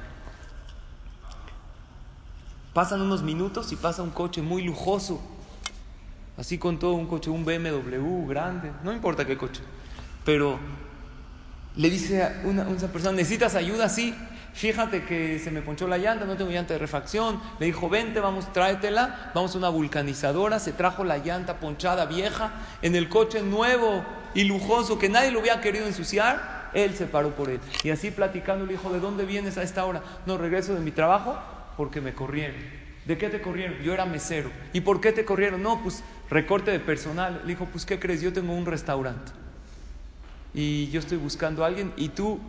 [2.74, 5.22] Pasan unos minutos y pasa un coche muy lujoso,
[6.40, 9.62] así con todo un coche, un BMW grande, no importa qué coche,
[10.24, 10.58] pero
[11.76, 13.90] le dice a una, persona, ¿necesitas ayuda?
[13.90, 14.16] Sí,
[14.54, 17.40] fíjate que se me ponchó la llanta, no tengo llanta de refacción.
[17.60, 19.32] Le dijo, vente, vamos, tráetela.
[19.34, 20.60] Vamos a una vulcanizadora.
[20.60, 25.40] Se trajo la llanta ponchada vieja en el coche nuevo y lujoso que nadie lo
[25.40, 26.70] había querido ensuciar.
[26.74, 27.62] Él se paró por él.
[27.84, 30.04] Y así platicando le dijo, ¿de dónde vienes a esta hora?
[30.26, 31.40] No, regreso de mi trabajo
[31.78, 32.89] porque me corrieron.
[33.10, 33.80] ¿De qué te corrieron?
[33.80, 34.52] Yo era mesero.
[34.72, 35.64] ¿Y por qué te corrieron?
[35.64, 37.42] No, pues recorte de personal.
[37.42, 38.22] Le dijo, pues ¿qué crees?
[38.22, 39.32] Yo tengo un restaurante.
[40.54, 42.40] Y yo estoy buscando a alguien y tú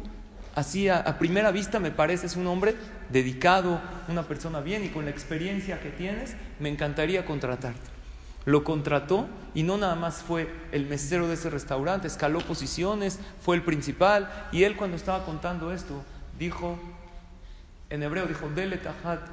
[0.54, 2.74] Así a, primera vista me pareces un hombre
[3.08, 7.88] dedicado, una persona bien y con la experiencia que tienes, me encantaría contratarte.
[8.46, 13.54] Lo contrató y no nada más fue el mesero de ese restaurante, escaló posiciones, fue
[13.54, 16.02] el principal y él cuando estaba contando esto
[16.36, 16.78] dijo,
[17.90, 18.80] en hebreo dijo, dele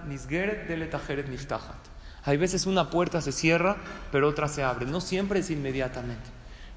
[0.08, 0.90] nisgeret, dele
[1.30, 1.78] niftahat.
[2.24, 3.78] Hay veces una puerta se cierra,
[4.12, 6.30] pero otra se abre, no siempre es inmediatamente.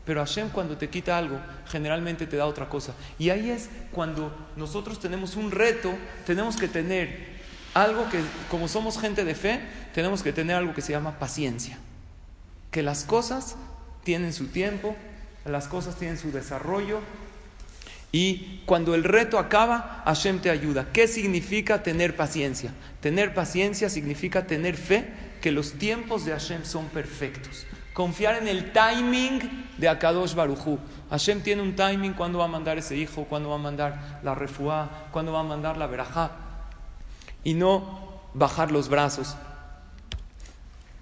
[0.04, 2.94] Pero Hashem cuando te quita algo, generalmente te da otra cosa.
[3.18, 5.92] Y ahí es cuando nosotros tenemos un reto,
[6.26, 7.40] tenemos que tener
[7.74, 9.60] algo que, como somos gente de fe,
[9.94, 11.78] tenemos que tener algo que se llama paciencia.
[12.70, 13.56] Que las cosas
[14.04, 14.96] tienen su tiempo,
[15.44, 17.00] las cosas tienen su desarrollo.
[18.12, 20.88] Y cuando el reto acaba, Hashem te ayuda.
[20.92, 22.72] ¿Qué significa tener paciencia?
[23.00, 25.08] Tener paciencia significa tener fe
[25.40, 27.66] que los tiempos de Hashem son perfectos.
[27.94, 30.78] Confiar en el timing de Akadosh Baruchu.
[31.10, 34.34] Hashem tiene un timing cuando va a mandar ese hijo, cuando va a mandar la
[34.34, 36.32] refuá, cuando va a mandar la verajá.
[37.44, 39.36] Y no bajar los brazos.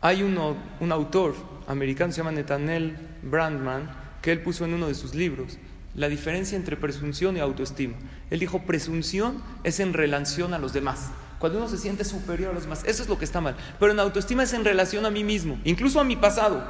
[0.01, 1.35] Hay un autor
[1.67, 3.91] americano, se llama Netanel Brandman,
[4.23, 5.59] que él puso en uno de sus libros
[5.99, 7.97] la diferencia entre presunción y autoestima.
[8.31, 11.11] Él dijo, presunción es en relación a los demás.
[11.41, 13.57] Cuando uno se siente superior a los demás, eso es lo que está mal.
[13.81, 16.63] Pero en autoestima es en relación a mí mismo, incluso a mi pasado.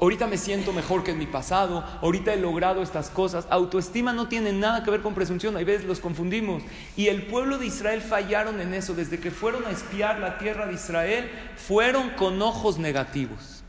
[0.00, 3.46] Ahorita me siento mejor que en mi pasado, ahorita he logrado estas cosas.
[3.50, 6.64] Autoestima no tiene nada que ver con presunción, hay veces los confundimos.
[6.96, 10.66] Y el pueblo de Israel fallaron en eso, desde que fueron a espiar la tierra
[10.66, 13.62] de Israel, fueron con ojos negativos.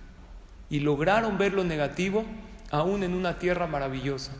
[0.71, 2.25] Y lograron ver lo negativo
[2.71, 4.31] aún en una tierra maravillosa.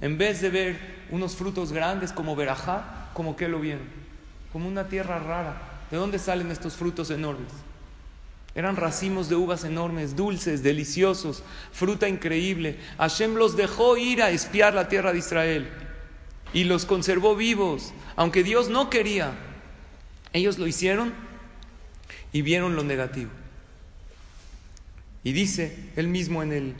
[0.00, 0.78] En vez de ver
[1.10, 3.86] unos frutos grandes como verajá, como que lo vieron,
[4.52, 5.62] como una tierra rara.
[5.90, 7.52] ¿De dónde salen estos frutos enormes?
[8.54, 12.78] Eran racimos de uvas enormes, dulces, deliciosos, fruta increíble.
[12.98, 15.68] Hashem los dejó ir a espiar la tierra de Israel
[16.52, 19.32] y los conservó vivos, aunque Dios no quería.
[20.32, 21.12] Ellos lo hicieron
[22.32, 23.30] y vieron lo negativo.
[25.22, 26.74] Y dice él mismo en el,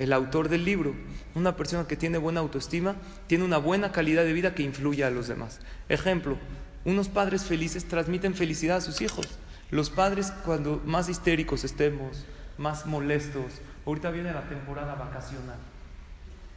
[0.00, 0.94] el autor del libro,
[1.34, 5.10] una persona que tiene buena autoestima tiene una buena calidad de vida que influye a
[5.10, 5.60] los demás.
[5.90, 6.38] Ejemplo,
[6.86, 9.26] unos padres felices transmiten felicidad a sus hijos.
[9.70, 12.24] Los padres cuando más histéricos estemos,
[12.56, 15.58] más molestos, ahorita viene la temporada vacacional,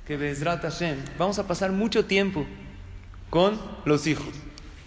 [0.07, 2.45] que Bezrat Hashem, vamos a pasar mucho tiempo
[3.29, 4.33] con los hijos.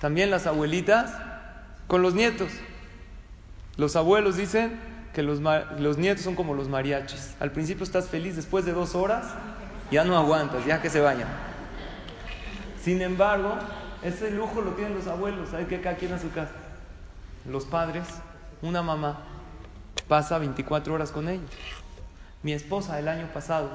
[0.00, 1.12] También las abuelitas
[1.88, 2.52] con los nietos.
[3.76, 4.80] Los abuelos dicen
[5.16, 7.34] que los, los nietos son como los mariachis.
[7.40, 9.24] Al principio estás feliz, después de dos horas
[9.90, 11.28] ya no aguantas, ya que se vayan.
[12.82, 13.54] Sin embargo,
[14.02, 16.52] ese lujo lo tienen los abuelos, hay que cada quien a su casa
[17.48, 18.04] los padres,
[18.60, 19.20] una mamá
[20.06, 21.50] pasa 24 horas con ellos.
[22.42, 23.70] Mi esposa el año pasado,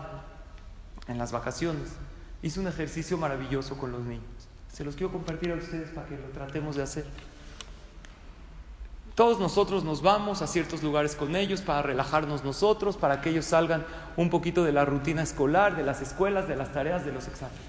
[1.07, 1.93] en las vacaciones,
[2.41, 4.23] hizo un ejercicio maravilloso con los niños.
[4.71, 7.05] Se los quiero compartir a ustedes para que lo tratemos de hacer.
[9.21, 13.45] Todos nosotros nos vamos a ciertos lugares con ellos para relajarnos nosotros, para que ellos
[13.45, 13.85] salgan
[14.17, 17.61] un poquito de la rutina escolar, de las escuelas, de las tareas, de los exámenes.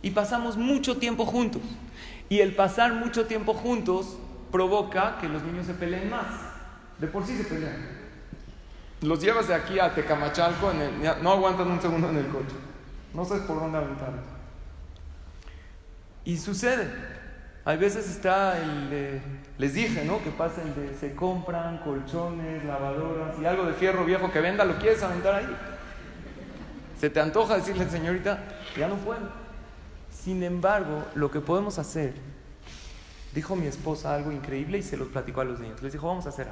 [0.00, 1.60] Y pasamos mucho tiempo juntos.
[2.30, 4.16] Y el pasar mucho tiempo juntos
[4.50, 6.24] provoca que los niños se peleen más.
[6.98, 7.86] De por sí se pelean.
[9.02, 10.72] Los llevas de aquí a Tecamachalco,
[11.22, 12.56] no aguantan un segundo en el coche.
[13.12, 14.14] No sabes por dónde aventar.
[16.24, 17.17] Y sucede.
[17.68, 19.20] Hay veces está el
[19.58, 20.24] les dije, ¿no?
[20.24, 24.64] Que pasa el de se compran colchones, lavadoras y algo de fierro viejo que venda,
[24.64, 25.56] lo quieres aventar ahí.
[26.98, 28.42] Se te antoja decirle, señorita,
[28.74, 29.20] ya no puedo.
[30.10, 32.14] Sin embargo, lo que podemos hacer,
[33.34, 35.82] dijo mi esposa algo increíble y se lo platicó a los niños.
[35.82, 36.46] Les dijo, vamos a hacer.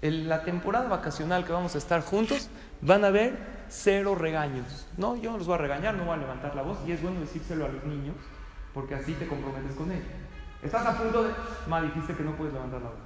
[0.00, 2.50] En la temporada vacacional que vamos a estar juntos,
[2.82, 3.36] van a haber
[3.68, 4.86] cero regaños.
[4.96, 7.02] No, yo no los voy a regañar, no voy a levantar la voz y es
[7.02, 8.14] bueno decírselo a los niños
[8.76, 10.04] porque así te comprometes con ellos.
[10.62, 11.30] Estás a punto de...
[11.66, 12.98] Ma, que no puedes levantar la voz.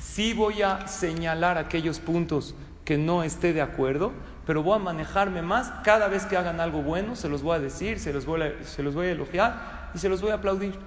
[0.00, 2.54] Sí voy a señalar aquellos puntos
[2.84, 4.12] que no esté de acuerdo,
[4.46, 5.72] pero voy a manejarme más.
[5.84, 8.64] Cada vez que hagan algo bueno, se los voy a decir, se los voy a,
[8.64, 10.78] se los voy a elogiar y se los voy a aplaudir.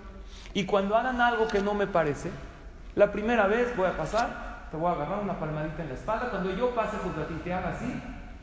[0.54, 2.30] Y cuando hagan algo que no me parece,
[2.96, 6.30] la primera vez voy a pasar te voy a agarrar una palmadita en la espalda.
[6.30, 7.86] Cuando yo pase contra ti y te haga así,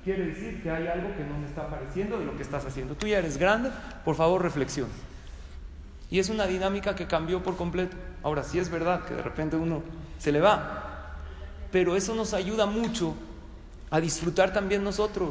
[0.04, 2.94] quiere decir que hay algo que no me está pareciendo de lo que estás haciendo.
[2.94, 3.70] Tú ya eres grande,
[4.04, 4.92] por favor reflexiona.
[6.12, 7.96] Y es una dinámica que cambió por completo.
[8.22, 9.82] Ahora sí es verdad que de repente uno
[10.18, 11.16] se le va,
[11.70, 13.14] pero eso nos ayuda mucho
[13.90, 15.30] a disfrutar también nosotros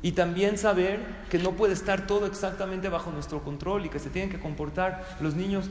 [0.00, 4.08] y también saber que no puede estar todo exactamente bajo nuestro control y que se
[4.08, 5.66] tienen que comportar los niños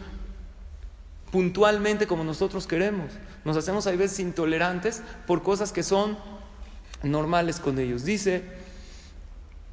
[1.32, 3.10] puntualmente como nosotros queremos.
[3.46, 6.20] Nos hacemos a veces intolerantes por cosas que son
[7.02, 8.06] normales con ellos.
[8.06, 8.44] Dice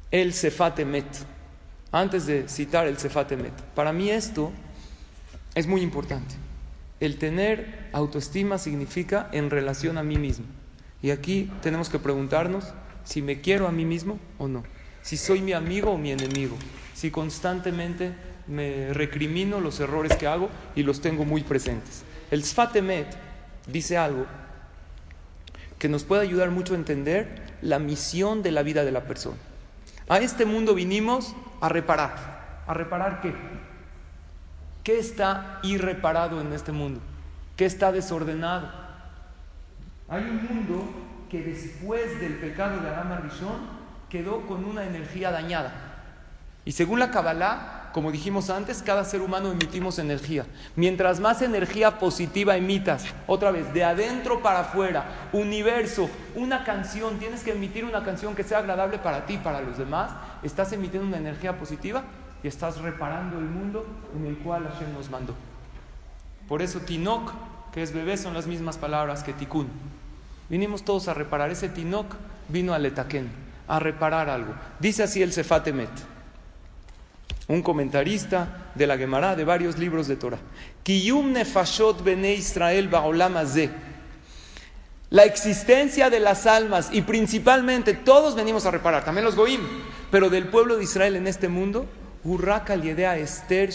[0.09, 1.05] el Cefatemet,
[1.93, 4.51] antes de citar el Cefatemet, para mí esto
[5.55, 6.35] es muy importante.
[6.99, 10.45] El tener autoestima significa en relación a mí mismo.
[11.03, 12.73] Y aquí tenemos que preguntarnos
[13.03, 14.63] si me quiero a mí mismo o no,
[15.03, 16.57] si soy mi amigo o mi enemigo,
[16.95, 18.13] si constantemente
[18.47, 22.03] me recrimino los errores que hago y los tengo muy presentes.
[22.31, 23.07] El Sfatemet
[23.67, 24.25] dice algo
[25.77, 29.37] que nos puede ayudar mucho a entender la misión de la vida de la persona.
[30.09, 32.11] A este mundo vinimos a reparar.
[32.67, 33.33] ¿A reparar qué?
[34.83, 36.99] ¿Qué está irreparado en este mundo?
[37.55, 38.69] ¿Qué está desordenado?
[40.09, 40.83] Hay un mundo
[41.29, 43.61] que después del pecado de Adán Rishon
[44.09, 45.71] quedó con una energía dañada.
[46.65, 50.47] Y según la Kabbalah, como dijimos antes, cada ser humano emitimos energía.
[50.75, 57.43] Mientras más energía positiva emitas, otra vez, de adentro para afuera, universo, una canción, tienes
[57.43, 61.17] que emitir una canción que sea agradable para ti, para los demás, estás emitiendo una
[61.17, 62.03] energía positiva
[62.41, 63.85] y estás reparando el mundo
[64.17, 65.35] en el cual Hashem nos mandó.
[66.47, 67.31] Por eso Tinok,
[67.71, 69.67] que es bebé, son las mismas palabras que Tikkun.
[70.49, 71.51] Vinimos todos a reparar.
[71.51, 72.15] Ese Tinok
[72.49, 73.29] vino al Etaken,
[73.67, 74.53] a reparar algo.
[74.79, 76.12] Dice así el Sefatemet
[77.47, 80.39] un comentarista de la Gemara de varios libros de Torah.
[80.85, 82.89] Nefashot bene Israel
[85.09, 89.61] La existencia de las almas y principalmente todos venimos a reparar, también los goim,
[90.09, 91.85] pero del pueblo de Israel en este mundo,
[92.23, 93.69] Esther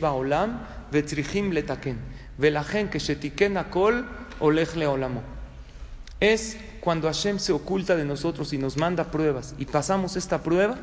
[0.00, 0.60] baolam
[0.90, 1.98] letaken
[2.38, 4.06] velachen que akol
[4.40, 5.22] olech leolamo.
[6.20, 10.76] Es cuando Hashem se oculta de nosotros y nos manda pruebas y pasamos esta prueba,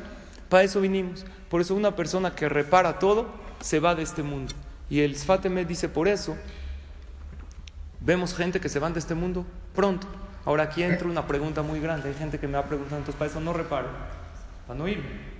[0.50, 1.24] para eso vinimos.
[1.48, 3.28] Por eso una persona que repara todo
[3.60, 4.52] se va de este mundo.
[4.90, 6.36] Y el Sfatemet dice, por eso
[8.00, 10.06] vemos gente que se van de este mundo pronto.
[10.44, 12.08] Ahora aquí entra una pregunta muy grande.
[12.08, 13.88] Hay gente que me va preguntando, entonces para eso no reparo,
[14.66, 15.30] para no irme.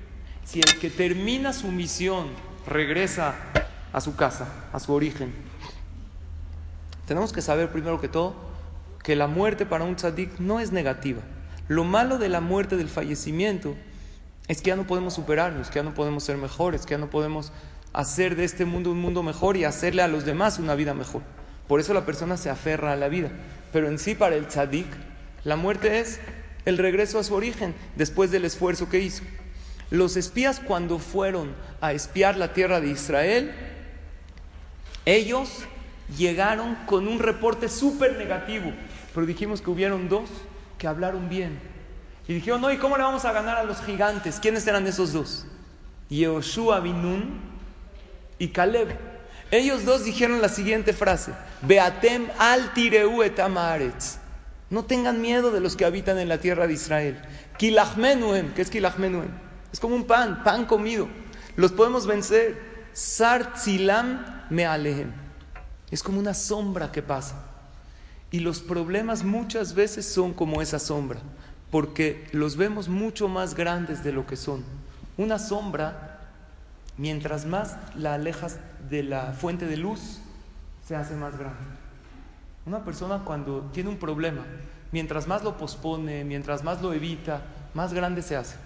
[0.45, 2.29] Si el que termina su misión
[2.67, 3.35] regresa
[3.93, 5.33] a su casa, a su origen,
[7.07, 8.51] tenemos que saber primero que todo
[9.03, 11.23] que la muerte para un tzadik no es negativa.
[11.69, 13.75] Lo malo de la muerte, del fallecimiento,
[14.51, 17.09] es que ya no podemos superarnos, que ya no podemos ser mejores, que ya no
[17.09, 17.53] podemos
[17.93, 21.23] hacer de este mundo un mundo mejor y hacerle a los demás una vida mejor.
[21.69, 23.31] Por eso la persona se aferra a la vida.
[23.73, 24.89] Pero en sí para el tzadik,
[25.45, 26.19] la muerte es
[26.65, 29.23] el regreso a su origen después del esfuerzo que hizo.
[29.89, 33.53] Los espías cuando fueron a espiar la tierra de Israel,
[35.07, 35.63] ellos
[36.19, 38.73] llegaron con un reporte súper negativo,
[39.15, 40.29] pero dijimos que hubieron dos
[40.77, 41.80] que hablaron bien
[42.31, 44.39] y dijeron, no, ¿y cómo le vamos a ganar a los gigantes?
[44.39, 45.47] ¿Quiénes eran esos dos?
[46.11, 47.41] Yehoshua Binun
[48.39, 48.97] y Caleb.
[49.51, 53.20] Ellos dos dijeron la siguiente frase: Beatem al tireu.
[54.70, 57.20] No tengan miedo de los que habitan en la tierra de Israel.
[57.59, 59.31] Kilachmenuem, ¿qué es kilachmenuem?
[59.72, 61.09] Es como un pan, pan comido.
[61.57, 62.62] Los podemos vencer.
[62.93, 65.11] Sartzilam mealehem.
[65.91, 67.45] Es como una sombra que pasa.
[68.31, 71.18] Y los problemas muchas veces son como esa sombra,
[71.71, 74.64] porque los vemos mucho más grandes de lo que son.
[75.16, 76.18] Una sombra,
[76.97, 78.59] mientras más la alejas
[78.89, 80.21] de la fuente de luz,
[80.87, 81.59] se hace más grande.
[82.66, 84.45] Una persona cuando tiene un problema,
[84.93, 87.43] mientras más lo pospone, mientras más lo evita,
[87.75, 88.57] más grande se hace.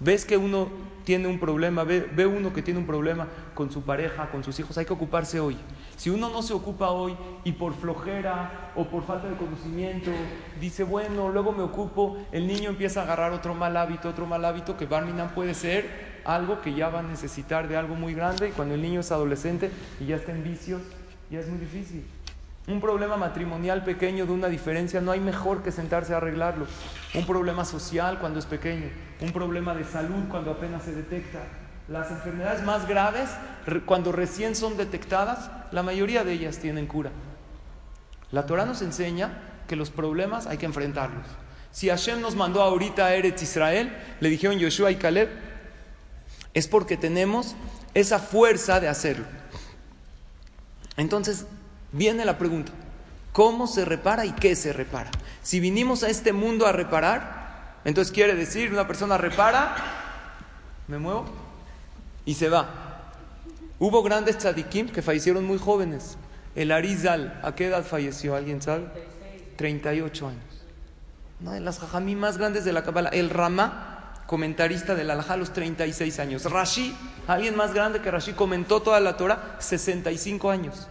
[0.00, 0.68] Ves que uno
[1.04, 4.76] tiene un problema, ve, uno que tiene un problema con su pareja, con sus hijos,
[4.78, 5.56] hay que ocuparse hoy.
[5.96, 10.10] Si uno no se ocupa hoy y por flojera o por falta de conocimiento
[10.60, 14.44] dice, bueno, luego me ocupo, el niño empieza a agarrar otro mal hábito, otro mal
[14.44, 18.48] hábito que Barminan puede ser algo que ya va a necesitar de algo muy grande
[18.48, 19.70] y cuando el niño es adolescente
[20.00, 20.80] y ya está en vicios,
[21.30, 22.04] ya es muy difícil.
[22.66, 26.66] Un problema matrimonial pequeño de una diferencia, no hay mejor que sentarse a arreglarlo.
[27.14, 28.86] Un problema social cuando es pequeño,
[29.24, 31.40] un problema de salud cuando apenas se detecta.
[31.88, 33.28] Las enfermedades más graves,
[33.86, 37.10] cuando recién son detectadas, la mayoría de ellas tienen cura.
[38.30, 41.26] La Torah nos enseña que los problemas hay que enfrentarlos.
[41.72, 45.28] Si Hashem nos mandó ahorita a Eretz Israel, le dijeron Yoshua y Caleb,
[46.54, 47.56] es porque tenemos
[47.94, 49.24] esa fuerza de hacerlo.
[50.96, 51.46] Entonces,
[51.92, 52.72] viene la pregunta,
[53.32, 55.10] ¿cómo se repara y qué se repara?
[55.42, 57.43] Si vinimos a este mundo a reparar,
[57.84, 59.76] entonces quiere decir, una persona repara,
[60.88, 61.26] me muevo
[62.24, 62.68] y se va.
[63.78, 66.16] Hubo grandes tzadikim que fallecieron muy jóvenes.
[66.54, 68.36] El Arizal, ¿a qué edad falleció?
[68.36, 68.86] ¿Alguien sabe?
[69.56, 70.42] 38 años.
[71.40, 73.10] Una de las jajamí más grandes de la Kabbalah.
[73.10, 76.50] El Rama, comentarista del Alajá, a los 36 años.
[76.50, 80.86] Rashi, alguien más grande que Rashi, comentó toda la Torah, 65 años.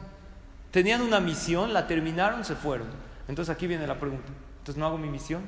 [0.72, 2.88] Tenían una misión, la terminaron, se fueron.
[3.28, 4.28] Entonces aquí viene la pregunta.
[4.60, 5.42] Entonces no hago mi misión.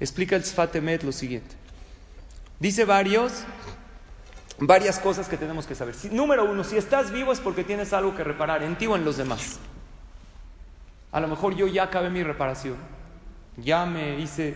[0.00, 1.54] Explica el Sfatemet lo siguiente.
[2.60, 3.44] Dice varios,
[4.58, 5.94] varias cosas que tenemos que saber.
[6.12, 9.04] número uno, si estás vivo es porque tienes algo que reparar en ti o en
[9.04, 9.58] los demás.
[11.10, 12.76] A lo mejor yo ya acabé mi reparación,
[13.56, 14.54] ya me hice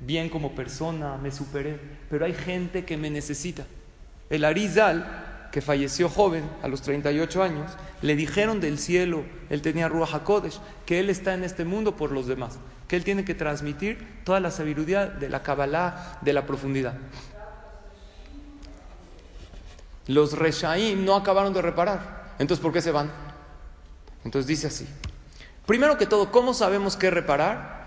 [0.00, 1.78] bien como persona, me superé,
[2.08, 3.66] pero hay gente que me necesita.
[4.30, 7.72] El Arizal que falleció joven, a los 38 años,
[8.02, 12.12] le dijeron del cielo, él tenía Ruach HaKodesh, que él está en este mundo por
[12.12, 16.46] los demás, que él tiene que transmitir toda la sabiduría de la Kabbalah, de la
[16.46, 16.94] profundidad.
[20.06, 23.10] Los Reshaim no acabaron de reparar, entonces ¿por qué se van?
[24.24, 24.86] Entonces dice así,
[25.66, 27.80] primero que todo, ¿cómo sabemos qué reparar?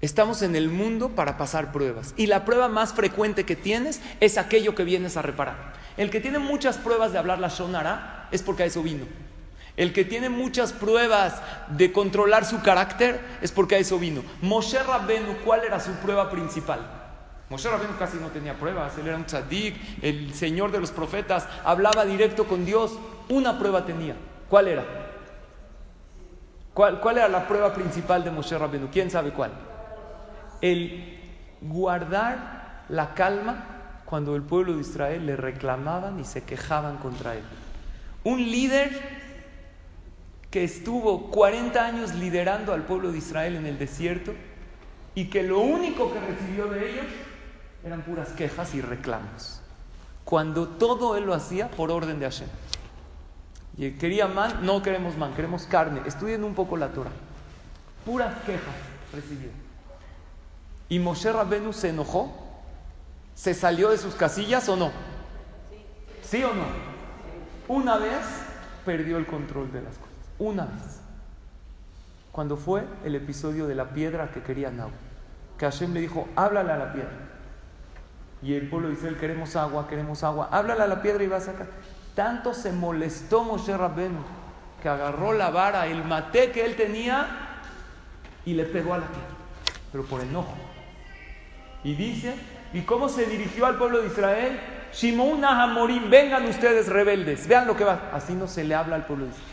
[0.00, 4.38] Estamos en el mundo para pasar pruebas y la prueba más frecuente que tienes es
[4.38, 5.79] aquello que vienes a reparar.
[5.96, 9.06] El que tiene muchas pruebas de hablar la Shonara es porque a eso vino.
[9.76, 14.22] El que tiene muchas pruebas de controlar su carácter es porque a eso vino.
[14.42, 16.80] Moshe Rabbenu, ¿cuál era su prueba principal?
[17.48, 21.48] Moshe Rabbenu casi no tenía pruebas, él era un tzadik, el señor de los profetas,
[21.64, 22.92] hablaba directo con Dios.
[23.28, 24.16] Una prueba tenía.
[24.48, 24.84] ¿Cuál era?
[26.74, 28.88] ¿Cuál, era la prueba principal de Moshe Rabbenu?
[28.92, 29.50] ¿Quién sabe cuál?
[30.60, 31.18] El
[31.60, 33.64] guardar la calma
[34.10, 37.44] cuando el pueblo de Israel le reclamaban y se quejaban contra él.
[38.24, 38.90] Un líder
[40.50, 44.34] que estuvo 40 años liderando al pueblo de Israel en el desierto
[45.14, 47.06] y que lo único que recibió de ellos
[47.84, 49.62] eran puras quejas y reclamos.
[50.24, 52.48] Cuando todo él lo hacía por orden de Hashem.
[53.76, 56.00] Y quería man, no queremos man, queremos carne.
[56.04, 57.12] Estudien un poco la Torah.
[58.04, 58.74] Puras quejas
[59.12, 59.50] recibió.
[60.88, 62.49] Y Moshe Rabbenu se enojó
[63.40, 64.92] ¿Se salió de sus casillas o no?
[66.20, 66.66] ¿Sí o no?
[67.68, 68.20] Una vez
[68.84, 70.14] perdió el control de las cosas.
[70.38, 71.00] Una vez.
[72.32, 74.90] Cuando fue el episodio de la piedra que quería Nau.
[75.56, 77.16] Que Hashem le dijo, háblale a la piedra.
[78.42, 80.50] Y el pueblo dice, queremos agua, queremos agua.
[80.52, 81.68] Háblale a la piedra y va a sacar.
[82.14, 84.20] Tanto se molestó Moshe Rabbenu
[84.82, 87.26] que agarró la vara, el mate que él tenía
[88.44, 89.28] y le pegó a la piedra.
[89.92, 90.52] Pero por enojo.
[91.82, 94.60] Y dice ¿Y cómo se dirigió al pueblo de Israel?
[94.92, 98.10] Shimon Hamorim, vengan ustedes rebeldes, vean lo que va.
[98.12, 99.50] Así no se le habla al pueblo de Israel.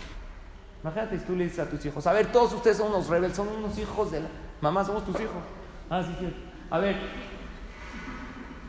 [0.83, 3.35] Imagínate si tú le dices a tus hijos, a ver, todos ustedes son unos rebeldes,
[3.35, 4.27] son unos hijos de la...
[4.61, 5.43] Mamá, somos tus hijos.
[5.89, 6.33] Ah, sí, sí.
[6.69, 6.95] A ver,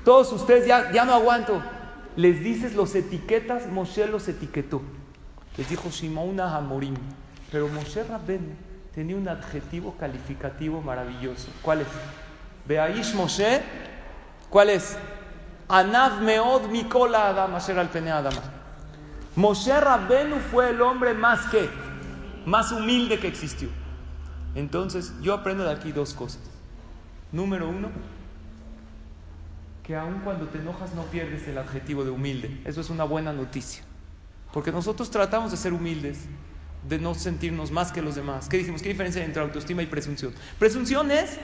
[0.05, 1.63] todos ustedes ya, ya no aguanto.
[2.17, 4.83] Les dices los etiquetas, Moshe los etiquetó.
[5.57, 6.95] Les dijo Shimon Hamorim.
[7.53, 8.57] Pero Moshe Rabben
[8.95, 11.51] tenía un adjetivo calificativo maravilloso.
[11.63, 11.87] ¿Cuál es?
[12.67, 13.63] Beaish Moshe
[14.51, 14.97] ¿Cuál es?
[15.69, 18.33] Anav meod mikola adam asher al pene adam.
[19.37, 21.69] Moshe Rabbenu fue el hombre más que,
[22.45, 23.69] más humilde que existió.
[24.55, 26.41] Entonces, yo aprendo de aquí dos cosas.
[27.31, 27.91] Número uno,
[29.85, 32.61] que aun cuando te enojas no pierdes el adjetivo de humilde.
[32.65, 33.85] Eso es una buena noticia.
[34.53, 36.27] Porque nosotros tratamos de ser humildes.
[36.89, 38.49] de no sentirnos más que los demás.
[38.49, 38.83] ¿Qué dijimos?
[38.83, 40.33] ¿Qué diferencia hay entre autoestima y presunción?
[40.59, 41.39] Presunción es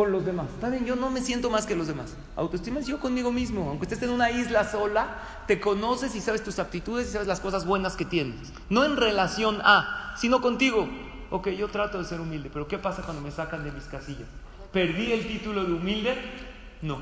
[0.00, 0.46] con los demás.
[0.48, 2.14] Está bien, yo no me siento más que los demás.
[2.34, 3.68] Autoestima es yo conmigo mismo.
[3.68, 7.40] Aunque estés en una isla sola, te conoces y sabes tus aptitudes y sabes las
[7.40, 8.50] cosas buenas que tienes.
[8.70, 10.88] No en relación a, sino contigo.
[11.28, 14.26] Ok, yo trato de ser humilde, pero ¿qué pasa cuando me sacan de mis casillas?
[14.72, 16.16] ¿Perdí el título de humilde?
[16.80, 16.96] No,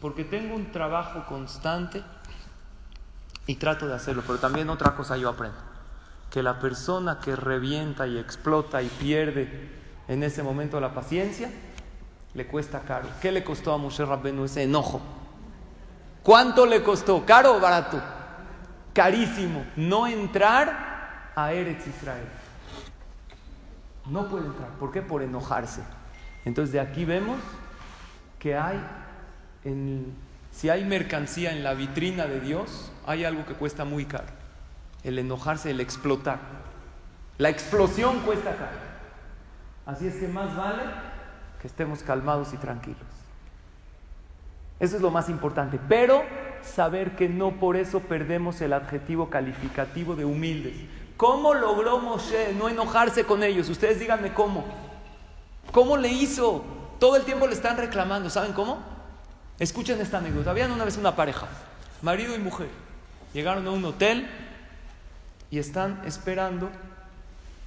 [0.00, 2.02] porque tengo un trabajo constante
[3.46, 4.22] y trato de hacerlo.
[4.26, 5.58] Pero también otra cosa yo aprendo,
[6.30, 9.68] que la persona que revienta y explota y pierde
[10.08, 11.50] en ese momento la paciencia,
[12.34, 13.08] le cuesta caro.
[13.20, 15.00] ¿Qué le costó a Moshe Rabbenu ese enojo?
[16.22, 17.24] ¿Cuánto le costó?
[17.26, 18.00] ¿Caro o barato?
[18.92, 19.64] Carísimo.
[19.76, 22.28] No entrar a Eretz Israel.
[24.06, 24.70] No puede entrar.
[24.78, 25.02] ¿Por qué?
[25.02, 25.82] Por enojarse.
[26.44, 27.38] Entonces de aquí vemos
[28.38, 28.80] que hay,
[29.64, 30.14] en,
[30.50, 34.26] si hay mercancía en la vitrina de Dios, hay algo que cuesta muy caro.
[35.04, 36.38] El enojarse, el explotar.
[37.38, 38.92] La explosión cuesta caro.
[39.86, 40.82] Así es que más vale
[41.62, 43.00] que estemos calmados y tranquilos.
[44.80, 45.78] Eso es lo más importante.
[45.88, 46.24] Pero
[46.60, 50.74] saber que no por eso perdemos el adjetivo calificativo de humildes.
[51.16, 53.68] ¿Cómo logró Moshe no enojarse con ellos?
[53.68, 54.64] Ustedes díganme cómo.
[55.70, 56.64] ¿Cómo le hizo?
[56.98, 58.28] Todo el tiempo le están reclamando.
[58.28, 58.82] ¿Saben cómo?
[59.60, 60.50] Escuchen esta anécdota.
[60.50, 61.46] Habían una vez una pareja,
[62.02, 62.68] marido y mujer.
[63.32, 64.28] Llegaron a un hotel
[65.48, 66.70] y están esperando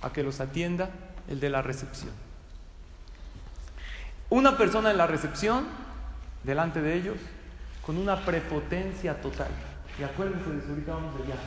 [0.01, 0.89] a que los atienda
[1.29, 2.24] el de la recepción.
[4.35, 5.63] Una persona en la recepción,
[6.43, 7.15] delante de ellos,
[7.85, 9.47] con una prepotencia total.
[9.97, 11.41] Y acuérdense de eso, ahorita vamos de viaje.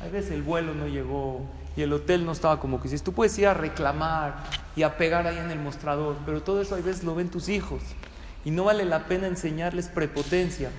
[0.00, 1.42] A veces el vuelo no llegó
[1.76, 4.36] y el hotel no estaba como que si Tú puedes ir a reclamar
[4.74, 7.50] y a pegar ahí en el mostrador, pero todo eso a veces lo ven tus
[7.50, 7.82] hijos.
[8.42, 10.70] Y no vale la pena enseñarles prepotencia,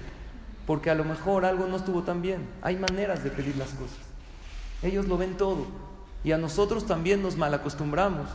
[0.65, 2.49] porque a lo mejor algo no estuvo tan bien.
[2.63, 3.99] Hay maneras de pedir las cosas.
[4.81, 5.67] Ellos lo ven todo.
[6.23, 8.29] Y a nosotros también nos malacostumbramos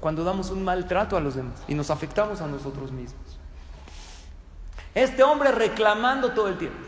[0.00, 3.38] cuando damos un maltrato a los demás y nos afectamos a nosotros mismos.
[4.94, 6.78] Este hombre reclamando todo el tiempo.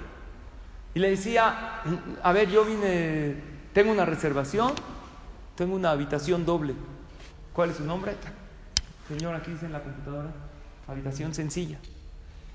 [0.95, 1.83] Y le decía,
[2.23, 3.37] a ver, yo vine,
[3.73, 4.73] tengo una reservación,
[5.55, 6.75] tengo una habitación doble.
[7.53, 8.17] ¿Cuál es su nombre?
[9.07, 10.31] Señor, aquí dice en la computadora,
[10.89, 11.79] habitación sencilla.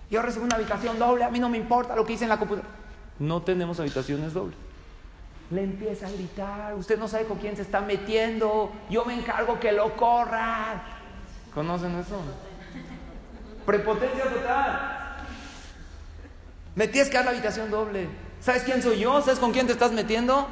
[0.09, 2.37] Yo recibo una habitación doble, a mí no me importa lo que dice en la
[2.37, 2.73] computadora.
[3.19, 4.64] No tenemos habitaciones dobles
[5.51, 9.59] le empieza a gritar, usted no sabe con quién se está metiendo, yo me encargo
[9.59, 10.83] que lo corra.
[11.53, 12.19] ¿Conocen eso?
[13.65, 15.17] Prepotencia total.
[16.75, 18.07] Me tienes que dar la habitación doble.
[18.41, 19.21] ¿Sabes quién soy yo?
[19.21, 20.47] ¿Sabes con quién te estás metiendo?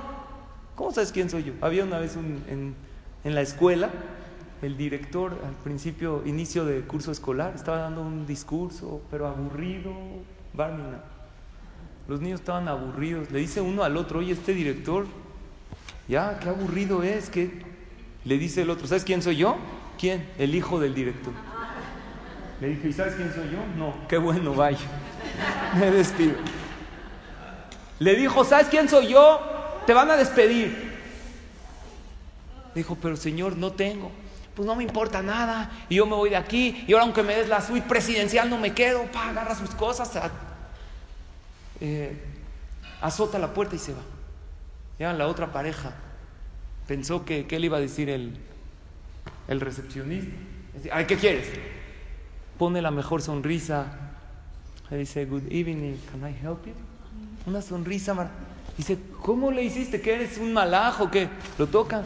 [0.76, 1.54] ¿Cómo sabes quién soy yo?
[1.62, 2.76] Había una vez en,
[3.24, 3.90] en la escuela,
[4.62, 9.92] el director al principio, inicio de curso escolar, estaba dando un discurso, pero aburrido,
[10.54, 11.13] Barmina
[12.08, 13.32] los niños estaban aburridos.
[13.32, 15.06] Le dice uno al otro, oye, este director,
[16.08, 17.30] ya, qué aburrido es.
[17.30, 17.62] que
[18.26, 19.58] Le dice el otro, ¿sabes quién soy yo?
[19.98, 20.30] ¿Quién?
[20.38, 21.34] El hijo del director.
[22.60, 23.60] Le dije, ¿y sabes quién soy yo?
[23.78, 24.80] No, qué bueno, vaya.
[25.80, 26.36] Me despido.
[28.00, 29.40] Le dijo, ¿sabes quién soy yo?
[29.86, 30.94] Te van a despedir.
[32.76, 34.12] Dijo, pero señor, no tengo.
[34.56, 35.72] Pues no me importa nada.
[35.90, 36.84] Y yo me voy de aquí.
[36.88, 39.04] Y ahora aunque me des la suite presidencial, no me quedo.
[39.12, 40.12] Pa, agarra sus cosas.
[41.82, 42.18] Eh,
[43.02, 44.02] azota la puerta y se va.
[45.00, 45.94] Ya la otra pareja
[46.88, 48.38] pensó que ¿qué le iba a decir el,
[49.48, 50.36] el recepcionista.
[50.92, 51.48] Ay, ¿qué quieres?
[52.58, 53.86] Pone la mejor sonrisa.
[54.90, 56.74] Le dice, Good evening, can I help you?
[57.46, 58.30] Una sonrisa.
[58.78, 60.02] Dice, ¿cómo le hiciste?
[60.02, 61.12] ¿Que eres un malajo?
[61.12, 62.04] que Lo toca.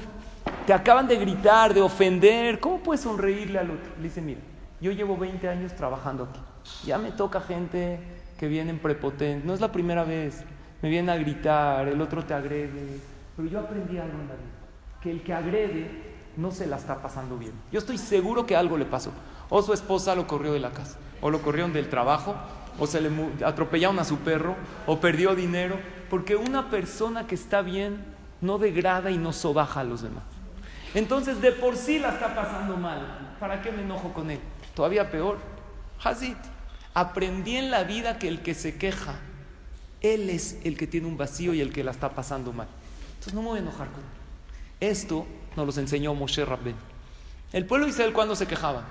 [0.65, 2.59] Te acaban de gritar, de ofender.
[2.59, 3.89] ¿Cómo puedes sonreírle al otro?
[3.97, 4.41] Le dice, mira,
[4.82, 6.39] yo llevo 20 años trabajando aquí.
[6.86, 7.99] Ya me toca gente
[8.38, 9.46] que vienen prepotentes.
[9.46, 10.44] No es la primera vez.
[10.82, 13.00] Me vienen a gritar, el otro te agrede.
[13.36, 15.02] Pero yo aprendí algo en la vida.
[15.02, 16.08] Que el que agrede
[16.38, 17.54] no se la está pasando bien.
[17.72, 19.12] Yo estoy seguro que algo le pasó.
[19.50, 22.36] O su esposa lo corrió de la casa, o lo corrieron del trabajo,
[22.80, 23.10] o se le
[23.46, 25.78] atropellaron a su perro, o perdió dinero.
[26.10, 28.04] Porque una persona que está bien
[28.42, 30.24] no degrada y no sobaja a los demás.
[30.94, 33.36] Entonces de por sí la está pasando mal.
[33.40, 34.40] ¿Para qué me enojo con él?
[34.76, 35.38] Todavía peor.
[36.04, 36.38] Hazit.
[36.98, 39.14] Aprendí en la vida que el que se queja,
[40.02, 42.68] él es el que tiene un vacío y el que la está pasando mal.
[43.10, 44.10] Entonces no me voy a enojar con él.
[44.80, 46.74] Esto nos lo enseñó Moshe Rabben.
[47.54, 48.84] El pueblo de Israel cuando se quejaba,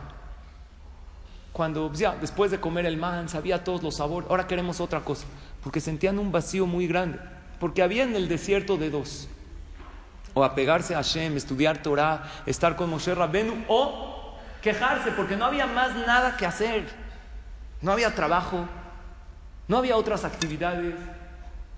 [1.50, 5.26] cuando ya, después de comer el man sabía todos los sabores, ahora queremos otra cosa,
[5.64, 7.18] porque sentían un vacío muy grande,
[7.58, 9.26] porque había en el desierto de dos,
[10.32, 14.32] o apegarse a Hashem, estudiar Torah, estar con Moshe Rabben, o
[14.62, 17.05] quejarse, porque no había más nada que hacer.
[17.86, 18.66] No había trabajo,
[19.68, 20.96] no había otras actividades,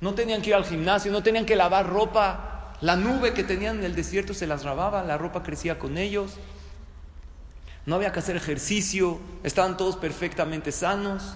[0.01, 2.73] no tenían que ir al gimnasio, no tenían que lavar ropa.
[2.81, 6.37] La nube que tenían en el desierto se las rababa, la ropa crecía con ellos.
[7.85, 11.35] No había que hacer ejercicio, estaban todos perfectamente sanos.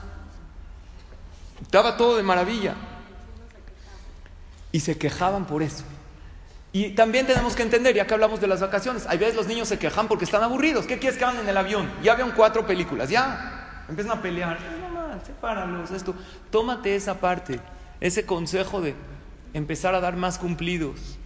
[1.61, 2.75] Estaba todo de maravilla.
[4.73, 5.85] Y se quejaban por eso.
[6.73, 9.69] Y también tenemos que entender, ya que hablamos de las vacaciones, hay veces los niños
[9.69, 10.87] se quejan porque están aburridos.
[10.87, 11.93] ¿Qué quieres que hagan en el avión?
[12.03, 13.52] Ya vieron cuatro películas, ya.
[13.89, 14.59] Empiezan a pelear.
[14.93, 16.15] No, sepáralos, esto.
[16.51, 17.61] Tómate esa parte,
[18.01, 18.95] ese consejo de
[19.55, 21.19] empezar a dar más cumplidos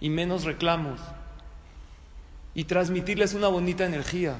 [0.00, 1.00] y menos reclamos
[2.54, 4.36] y transmitirles una bonita energía.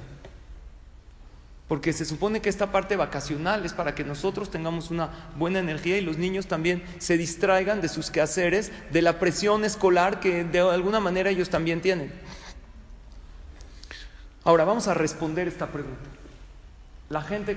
[1.69, 5.99] Porque se supone que esta parte vacacional es para que nosotros tengamos una buena energía
[5.99, 10.61] y los niños también se distraigan de sus quehaceres, de la presión escolar que de
[10.61, 12.13] alguna manera ellos también tienen.
[14.45, 16.09] Ahora vamos a responder esta pregunta.
[17.09, 17.57] La gente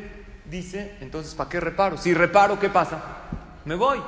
[0.50, 1.98] dice, entonces, ¿para qué reparo?
[1.98, 3.02] Si reparo, ¿qué pasa?
[3.66, 4.00] Me voy.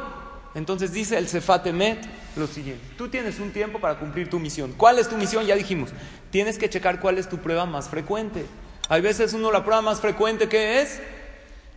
[0.54, 2.00] Entonces dice el Cefatemet
[2.36, 2.84] lo siguiente.
[2.98, 4.74] Tú tienes un tiempo para cumplir tu misión.
[4.74, 5.46] ¿Cuál es tu misión?
[5.46, 5.92] Ya dijimos.
[6.30, 8.46] Tienes que checar cuál es tu prueba más frecuente.
[8.90, 11.02] Hay veces uno la prueba más frecuente que es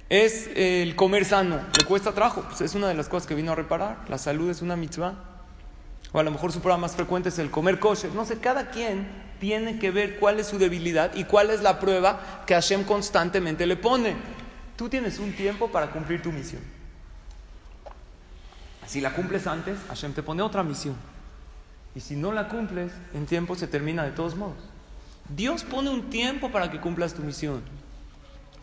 [0.08, 1.60] es el comer sano.
[1.78, 2.42] Le cuesta trabajo.
[2.42, 3.98] Pues es una de las cosas que vino a reparar.
[4.08, 5.14] La salud es una mitzvah.
[6.12, 8.10] O a lo mejor su prueba más frecuente es el comer kosher.
[8.12, 9.08] No sé, cada quien
[9.44, 13.66] tiene que ver cuál es su debilidad y cuál es la prueba que Hashem constantemente
[13.66, 14.16] le pone.
[14.74, 16.62] Tú tienes un tiempo para cumplir tu misión.
[18.86, 20.96] Si la cumples antes, Hashem te pone otra misión.
[21.94, 24.56] Y si no la cumples, en tiempo se termina de todos modos.
[25.28, 27.60] Dios pone un tiempo para que cumplas tu misión.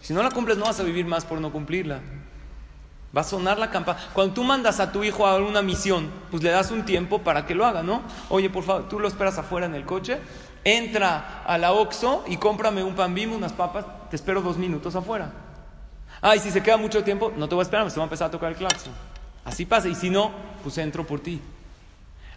[0.01, 1.99] Si no la cumples, no vas a vivir más por no cumplirla.
[3.15, 3.99] Va a sonar la campana.
[4.13, 7.45] Cuando tú mandas a tu hijo a una misión, pues le das un tiempo para
[7.45, 8.01] que lo haga, ¿no?
[8.29, 10.17] Oye, por favor, tú lo esperas afuera en el coche,
[10.63, 14.95] entra a la Oxxo y cómprame un pan bimbo, unas papas, te espero dos minutos
[14.95, 15.31] afuera.
[16.21, 18.03] Ah, y si se queda mucho tiempo, no te voy a esperar, me va a
[18.03, 18.93] empezar a tocar el claxon.
[19.43, 20.31] Así pasa, y si no,
[20.63, 21.41] pues entro por ti.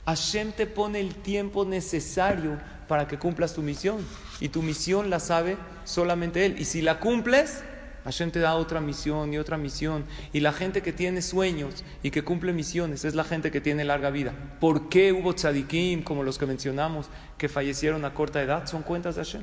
[0.06, 2.58] Hashem te pone el tiempo necesario
[2.88, 4.06] para que cumplas tu misión.
[4.40, 6.56] Y tu misión la sabe solamente Él.
[6.58, 7.62] Y si la cumples,
[8.04, 10.04] Hashem te da otra misión y otra misión.
[10.32, 13.84] Y la gente que tiene sueños y que cumple misiones es la gente que tiene
[13.84, 14.32] larga vida.
[14.60, 17.06] ¿Por qué hubo tzadikim, como los que mencionamos,
[17.38, 18.66] que fallecieron a corta edad?
[18.66, 19.42] Son cuentas de Hashem.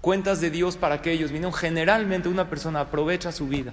[0.00, 1.52] Cuentas de Dios para que ellos vinieron.
[1.52, 3.72] Generalmente una persona aprovecha su vida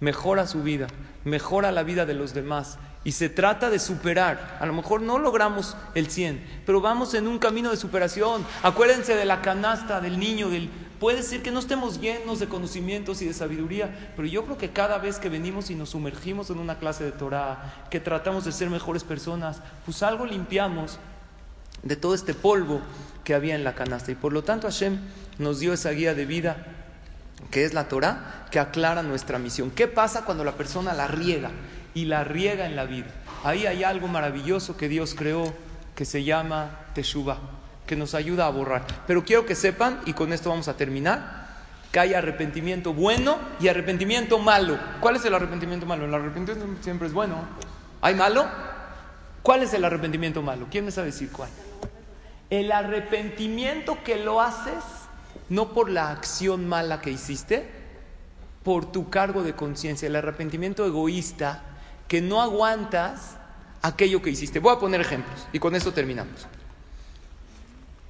[0.00, 0.86] mejora su vida,
[1.24, 2.78] mejora la vida de los demás.
[3.04, 4.58] Y se trata de superar.
[4.60, 8.44] A lo mejor no logramos el 100, pero vamos en un camino de superación.
[8.62, 10.68] Acuérdense de la canasta del niño, del...
[11.00, 14.70] Puede ser que no estemos llenos de conocimientos y de sabiduría, pero yo creo que
[14.70, 18.52] cada vez que venimos y nos sumergimos en una clase de Torah, que tratamos de
[18.52, 20.98] ser mejores personas, pues algo limpiamos
[21.84, 22.80] de todo este polvo
[23.22, 24.10] que había en la canasta.
[24.10, 24.98] Y por lo tanto Hashem
[25.38, 26.66] nos dio esa guía de vida
[27.50, 29.70] que es la Torah, que aclara nuestra misión.
[29.70, 31.50] ¿Qué pasa cuando la persona la riega
[31.94, 33.06] y la riega en la vida?
[33.44, 35.54] Ahí hay algo maravilloso que Dios creó
[35.94, 37.38] que se llama Teshuvah,
[37.88, 38.86] que nos ayuda a borrar.
[39.08, 41.48] Pero quiero que sepan, y con esto vamos a terminar,
[41.90, 44.78] que hay arrepentimiento bueno y arrepentimiento malo.
[45.00, 46.04] ¿Cuál es el arrepentimiento malo?
[46.04, 47.36] El arrepentimiento siempre es bueno.
[48.00, 48.46] ¿Hay malo?
[49.42, 50.68] ¿Cuál es el arrepentimiento malo?
[50.70, 51.48] ¿Quién me sabe decir cuál?
[52.50, 54.84] El arrepentimiento que lo haces
[55.48, 57.68] no por la acción mala que hiciste,
[58.62, 61.62] por tu cargo de conciencia, el arrepentimiento egoísta,
[62.06, 63.36] que no aguantas
[63.80, 64.58] aquello que hiciste.
[64.58, 66.46] Voy a poner ejemplos y con eso terminamos.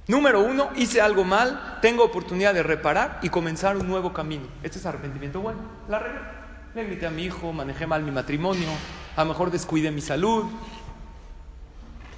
[0.09, 4.47] Número uno, hice algo mal, tengo oportunidad de reparar y comenzar un nuevo camino.
[4.63, 5.59] Este es arrepentimiento bueno.
[5.87, 6.31] La regla.
[6.73, 8.69] Le grité a mi hijo, manejé mal mi matrimonio,
[9.15, 10.45] a lo mejor descuidé mi salud.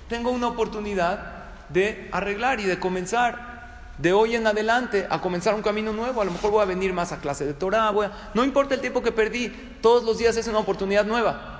[0.08, 1.20] Tengo una oportunidad
[1.68, 6.22] de arreglar y de comenzar de hoy en adelante a comenzar un camino nuevo.
[6.22, 7.92] A lo mejor voy a venir más a clase de Torah.
[8.34, 9.50] No importa el tiempo que perdí,
[9.82, 11.60] todos los días es una oportunidad nueva.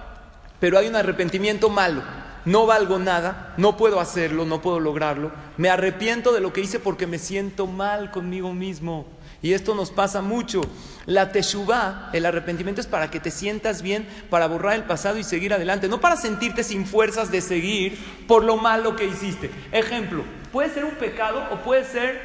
[0.62, 2.02] Pero hay un arrepentimiento malo.
[2.46, 5.32] No valgo nada, no puedo hacerlo, no puedo lograrlo.
[5.58, 9.06] Me arrepiento de lo que hice porque me siento mal conmigo mismo.
[9.44, 10.62] Y esto nos pasa mucho.
[11.06, 15.24] La teshuvah, el arrepentimiento es para que te sientas bien, para borrar el pasado y
[15.24, 19.50] seguir adelante, no para sentirte sin fuerzas de seguir por lo malo que hiciste.
[19.72, 22.22] Ejemplo, puede ser un pecado o puede ser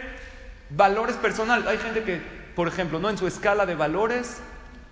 [0.70, 1.66] valores personales.
[1.66, 2.20] Hay gente que,
[2.54, 4.40] por ejemplo, no en su escala de valores,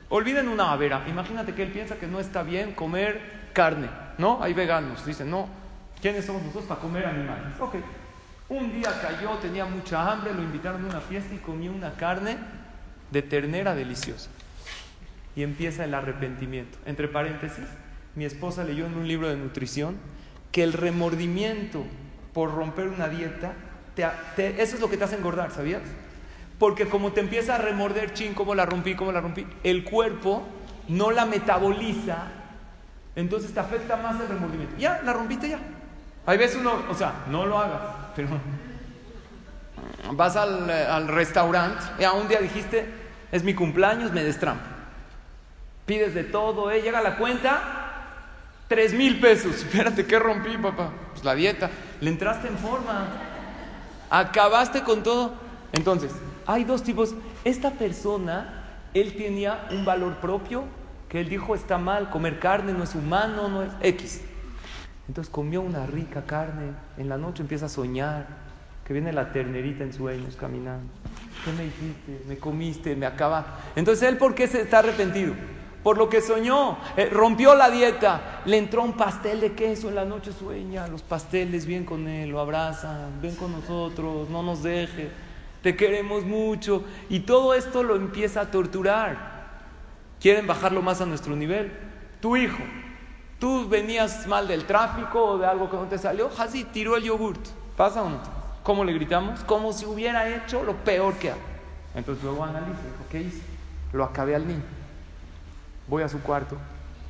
[0.08, 1.04] olviden una avera.
[1.08, 3.88] Imagínate que él piensa que no está bien comer carne,
[4.18, 4.42] ¿no?
[4.42, 5.48] Hay veganos, dicen, no,
[6.02, 7.59] ¿quiénes somos nosotros para comer animales?
[7.59, 7.76] Ok.
[8.50, 12.36] Un día cayó, tenía mucha hambre, lo invitaron a una fiesta y comió una carne
[13.11, 14.28] de ternera deliciosa.
[15.34, 16.76] Y empieza el arrepentimiento.
[16.84, 17.64] Entre paréntesis,
[18.14, 19.96] mi esposa leyó en un libro de nutrición
[20.52, 21.84] que el remordimiento
[22.34, 23.55] por romper una dieta,
[24.36, 25.82] eso es lo que te hace engordar, ¿sabías?
[26.59, 30.42] Porque como te empieza a remorder, ching, cómo la rompí, cómo la rompí, el cuerpo
[30.88, 32.26] no la metaboliza,
[33.16, 34.76] entonces te afecta más el remordimiento.
[34.78, 35.58] Ya, la rompiste ya.
[36.26, 37.80] Hay veces uno, o sea, no lo hagas,
[38.16, 38.28] pero
[40.12, 42.88] vas al, al restaurante y a un día dijiste,
[43.30, 44.64] es mi cumpleaños, me destrampo.
[45.86, 46.80] Pides de todo, ¿eh?
[46.80, 47.60] llega la cuenta,
[48.68, 49.56] tres mil pesos.
[49.64, 50.90] Espérate, ¿qué rompí, papá?
[51.12, 51.70] Pues la dieta.
[52.00, 53.06] Le entraste en forma.
[54.08, 55.34] Acabaste con todo.
[55.72, 56.12] Entonces,
[56.46, 57.14] hay dos tipos.
[57.44, 60.64] Esta persona, él tenía un valor propio
[61.14, 64.20] que él dijo está mal, comer carne no es humano, no es X.
[65.06, 68.26] Entonces comió una rica carne, en la noche empieza a soñar,
[68.84, 70.92] que viene la ternerita en sueños caminando.
[71.44, 72.20] ¿Qué me hiciste?
[72.26, 73.60] Me comiste, me acaba.
[73.76, 75.34] Entonces él, ¿por qué se está arrepentido?
[75.84, 79.94] Por lo que soñó, eh, rompió la dieta, le entró un pastel de queso en
[79.94, 84.64] la noche, sueña, los pasteles, bien con él, lo abrazan, ven con nosotros, no nos
[84.64, 85.10] deje,
[85.62, 86.82] te queremos mucho.
[87.08, 89.34] Y todo esto lo empieza a torturar.
[90.24, 91.70] Quieren bajarlo más a nuestro nivel.
[92.22, 92.62] Tu hijo,
[93.38, 97.02] tú venías mal del tráfico o de algo que no te salió, así tiró el
[97.02, 97.46] yogurt.
[97.76, 98.20] ¿Pasa o no?
[98.62, 99.44] ¿Cómo le gritamos?
[99.44, 101.40] Como si hubiera hecho lo peor que hace.
[101.94, 103.42] Entonces luego analiza, ¿qué hice?
[103.92, 104.62] Lo acabé al niño.
[105.88, 106.56] Voy a su cuarto,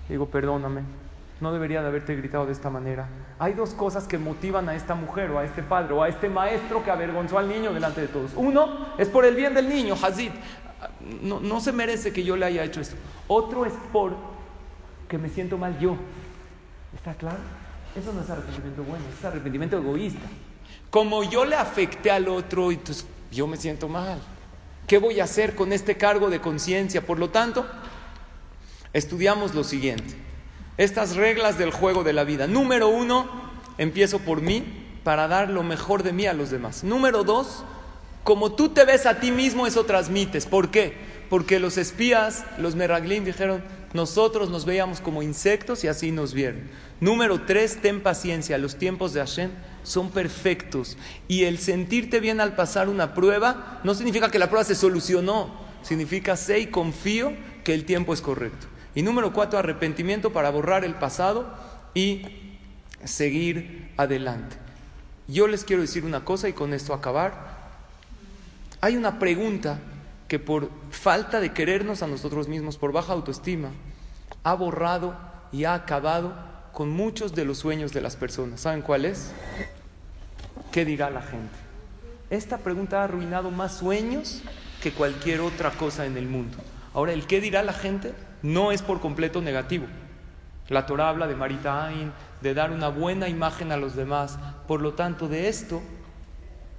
[0.09, 0.81] digo, perdóname,
[1.41, 3.07] no debería de haberte gritado de esta manera.
[3.39, 6.29] Hay dos cosas que motivan a esta mujer o a este padre o a este
[6.29, 8.33] maestro que avergonzó al niño delante de todos.
[8.35, 10.33] Uno es por el bien del niño, Hazid.
[11.23, 12.97] No, no se merece que yo le haya hecho esto.
[13.29, 14.17] Otro es por
[15.09, 15.97] que me siento mal yo.
[16.95, 17.39] ¿Está claro?
[17.97, 20.27] Eso no es arrepentimiento bueno, es arrepentimiento egoísta.
[20.91, 24.21] Como yo le afecté al otro, entonces yo me siento mal.
[24.87, 27.07] ¿Qué voy a hacer con este cargo de conciencia?
[27.07, 27.67] Por lo tanto,
[28.93, 30.15] estudiamos lo siguiente.
[30.77, 32.47] Estas reglas del juego de la vida.
[32.47, 33.27] Número uno,
[33.79, 34.65] empiezo por mí
[35.05, 36.85] para dar lo mejor de mí a los demás.
[36.85, 37.65] Número dos,
[38.25, 40.47] como tú te ves a ti mismo, eso transmites.
[40.47, 40.95] ¿Por qué?
[41.29, 43.63] Porque los espías, los meraglim dijeron,
[43.93, 46.63] nosotros nos veíamos como insectos y así nos vieron.
[47.01, 48.59] Número tres, ten paciencia.
[48.59, 49.51] Los tiempos de Hashem
[49.83, 50.97] son perfectos.
[51.29, 55.55] Y el sentirte bien al pasar una prueba no significa que la prueba se solucionó.
[55.83, 58.67] Significa sé y confío que el tiempo es correcto.
[58.95, 61.55] Y número cuatro, arrepentimiento para borrar el pasado
[61.95, 62.23] y
[63.05, 64.57] seguir adelante.
[65.29, 67.54] Yo les quiero decir una cosa y con esto acabar.
[68.85, 69.79] Hay una pregunta
[70.29, 73.71] que por falta de querernos a nosotros mismos, por baja autoestima,
[74.43, 75.17] ha borrado
[75.53, 76.35] y ha acabado
[76.71, 78.61] con muchos de los sueños de las personas.
[78.61, 79.33] ¿Saben cuál es?
[80.71, 81.57] ¿Qué dirá la gente?
[82.29, 84.43] Esta pregunta ha arruinado más sueños
[84.83, 86.59] que cualquier otra cosa en el mundo.
[86.93, 88.13] Ahora, el qué dirá la gente
[88.43, 89.87] no es por completo negativo.
[90.69, 92.13] La Torah habla de Maritain,
[92.43, 94.39] de dar una buena imagen a los demás.
[94.69, 95.81] Por lo tanto, de esto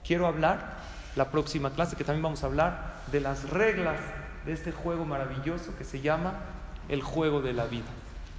[0.03, 0.84] quiero hablar
[1.15, 3.99] la próxima clase, que también vamos a hablar de las reglas
[4.45, 6.33] de este juego maravilloso que se llama
[6.89, 7.85] el juego de la vida.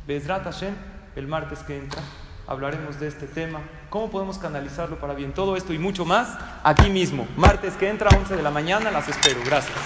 [0.06, 0.74] Bezrat Hashem,
[1.16, 2.00] el martes que entra,
[2.46, 3.60] hablaremos de este tema,
[3.90, 5.32] cómo podemos canalizarlo para bien.
[5.32, 7.26] Todo esto y mucho más aquí mismo.
[7.36, 9.40] Martes que entra, 11 de la mañana, las espero.
[9.44, 9.76] Gracias.